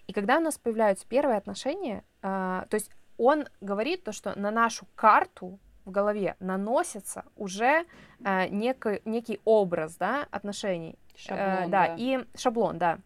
[0.07, 4.51] И когда у нас появляются первые отношения, э, то есть он говорит то, что на
[4.51, 7.85] нашу карту в голове наносится уже
[8.25, 10.99] э, некий, некий образ да, отношений.
[11.17, 12.99] Шаблон, э, да, да, и шаблон, да.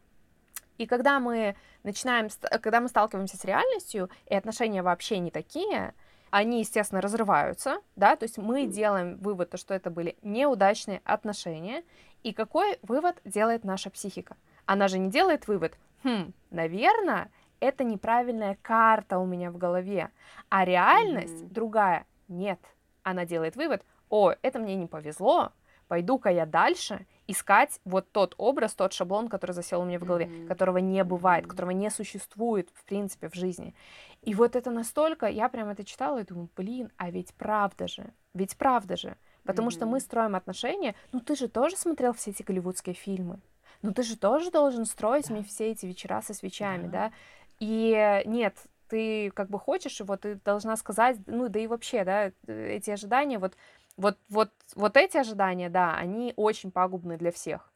[0.79, 2.29] И когда мы начинаем,
[2.63, 5.95] когда мы сталкиваемся с реальностью, и отношения вообще не такие,
[6.35, 11.85] они, естественно, разрываются, да, то есть мы делаем вывод, то, что это были неудачные отношения,
[12.25, 14.37] и какой вывод делает наша психика?
[14.67, 17.31] Она же не делает вывод, хм, наверное,
[17.61, 20.11] это неправильная карта у меня в голове,
[20.49, 21.53] а реальность mm-hmm.
[21.53, 22.05] другая.
[22.27, 22.59] Нет,
[23.05, 25.53] она делает вывод, о, это мне не повезло,
[25.87, 30.27] пойду-ка я дальше искать вот тот образ, тот шаблон, который засел у меня в голове,
[30.27, 30.47] mm-hmm.
[30.49, 33.73] которого не бывает, которого не существует, в принципе, в жизни.
[34.25, 38.13] И вот это настолько, я прям это читала и думаю, блин, а ведь правда же,
[38.33, 39.17] ведь правда же.
[39.45, 39.73] Потому mm-hmm.
[39.73, 43.41] что мы строим отношения, ну ты же тоже смотрел все эти голливудские фильмы,
[43.83, 45.35] ну ты же тоже должен строить да.
[45.35, 46.91] мне все эти вечера со свечами, да.
[46.91, 47.13] да?
[47.61, 48.57] И нет,
[48.89, 53.39] ты как бы хочешь его, ты должна сказать, ну да и вообще, да, эти ожидания,
[53.39, 53.55] вот,
[53.99, 57.74] вот, вот, вот эти ожидания, да, они очень пагубны для всех.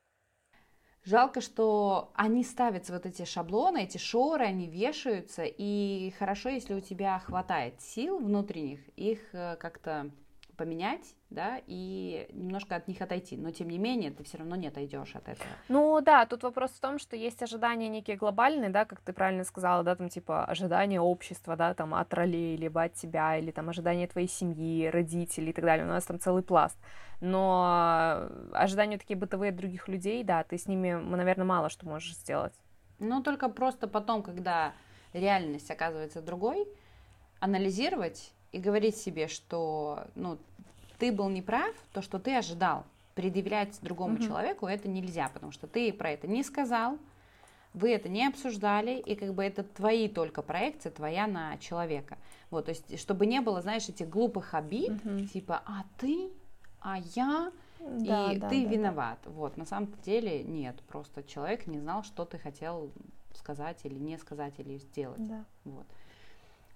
[1.08, 6.80] Жалко, что они ставятся, вот эти шаблоны, эти шоры, они вешаются, и хорошо, если у
[6.80, 10.10] тебя хватает сил внутренних их э, как-то
[10.58, 13.36] поменять, да, и немножко от них отойти.
[13.36, 15.48] Но тем не менее, ты все равно не отойдешь от этого.
[15.68, 19.44] Ну да, тут вопрос в том, что есть ожидания некие глобальные, да, как ты правильно
[19.44, 23.68] сказала, да, там типа ожидания общества, да, там от ролей, либо от тебя, или там
[23.68, 25.86] ожидания твоей семьи, родителей и так далее.
[25.86, 26.76] У нас там целый пласт.
[27.20, 32.14] Но ожидания такие бытовые от других людей, да, ты с ними, наверное, мало что можешь
[32.14, 32.54] сделать.
[32.98, 34.72] Ну, только просто потом, когда
[35.12, 36.66] реальность оказывается другой,
[37.38, 40.38] анализировать и говорить себе, что ну,
[40.98, 42.84] ты был неправ, то, что ты ожидал,
[43.14, 44.26] предъявлять другому mm-hmm.
[44.26, 46.98] человеку это нельзя, потому что ты про это не сказал,
[47.74, 52.18] вы это не обсуждали, и как бы это твои только проекции, твоя на человека.
[52.50, 55.26] Вот, то есть, чтобы не было, знаешь, этих глупых обид, mm-hmm.
[55.26, 56.30] типа, а ты,
[56.80, 59.18] а я, да, и да, ты да, виноват.
[59.24, 59.30] Да.
[59.30, 62.90] Вот, на самом деле нет, просто человек не знал, что ты хотел
[63.34, 65.26] сказать или не сказать или сделать.
[65.26, 65.44] Да.
[65.64, 65.86] Вот.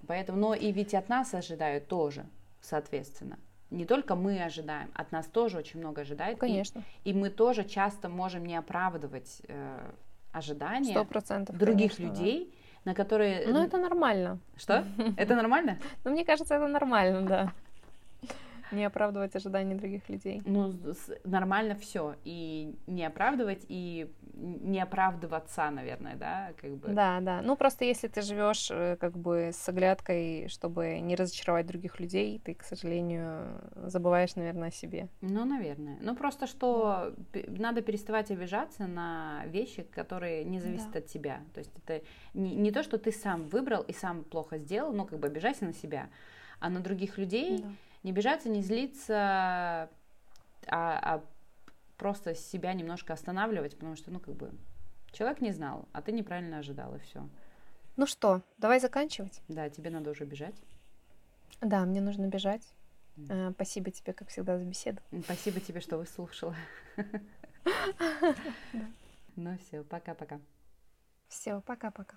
[0.07, 2.27] Поэтому, но и ведь от нас ожидают тоже,
[2.61, 3.39] соответственно.
[3.73, 6.39] Не только мы ожидаем, от нас тоже очень много ожидают.
[6.39, 6.83] Конечно.
[7.05, 9.91] И, и мы тоже часто можем не оправдывать э,
[10.31, 12.55] ожидания 100%, других конечно, людей,
[12.85, 12.91] да.
[12.91, 13.47] на которые...
[13.47, 14.39] Ну, это нормально.
[14.57, 14.85] Что?
[15.17, 15.79] Это нормально?
[16.05, 17.53] Ну, мне кажется, это нормально, да.
[18.73, 20.43] Не оправдывать ожидания других людей.
[20.45, 20.75] Ну,
[21.25, 22.17] нормально все.
[22.25, 26.89] И не оправдывать, и не оправдываться, наверное, да, как бы.
[26.89, 27.43] Да, да.
[27.43, 32.41] Ну, просто если ты живешь э, как бы с оглядкой, чтобы не разочаровать других людей,
[32.45, 35.09] ты, к сожалению, забываешь, наверное, о себе.
[35.21, 35.99] Ну, наверное.
[36.01, 37.41] Ну, просто что да.
[37.49, 40.99] надо переставать обижаться на вещи, которые не зависят да.
[41.01, 41.41] от тебя.
[41.55, 42.05] То есть это
[42.35, 45.65] не, не то, что ты сам выбрал и сам плохо сделал, но как бы обижайся
[45.65, 46.09] на себя.
[46.59, 47.69] А на других людей да.
[48.03, 49.89] Не обижаться, не злиться, а,
[50.69, 51.25] а
[51.97, 54.51] просто себя немножко останавливать, потому что, ну, как бы,
[55.13, 57.29] человек не знал, а ты неправильно ожидал, и все.
[57.97, 59.41] Ну что, давай заканчивать?
[59.49, 60.57] Да, тебе надо уже бежать.
[61.61, 62.67] Да, мне нужно бежать.
[63.17, 63.53] Mm.
[63.53, 65.01] Спасибо тебе, как всегда, за беседу.
[65.25, 66.57] Спасибо тебе, что выслушала.
[69.35, 70.41] Ну все, пока-пока.
[71.29, 72.11] Все, пока-пока.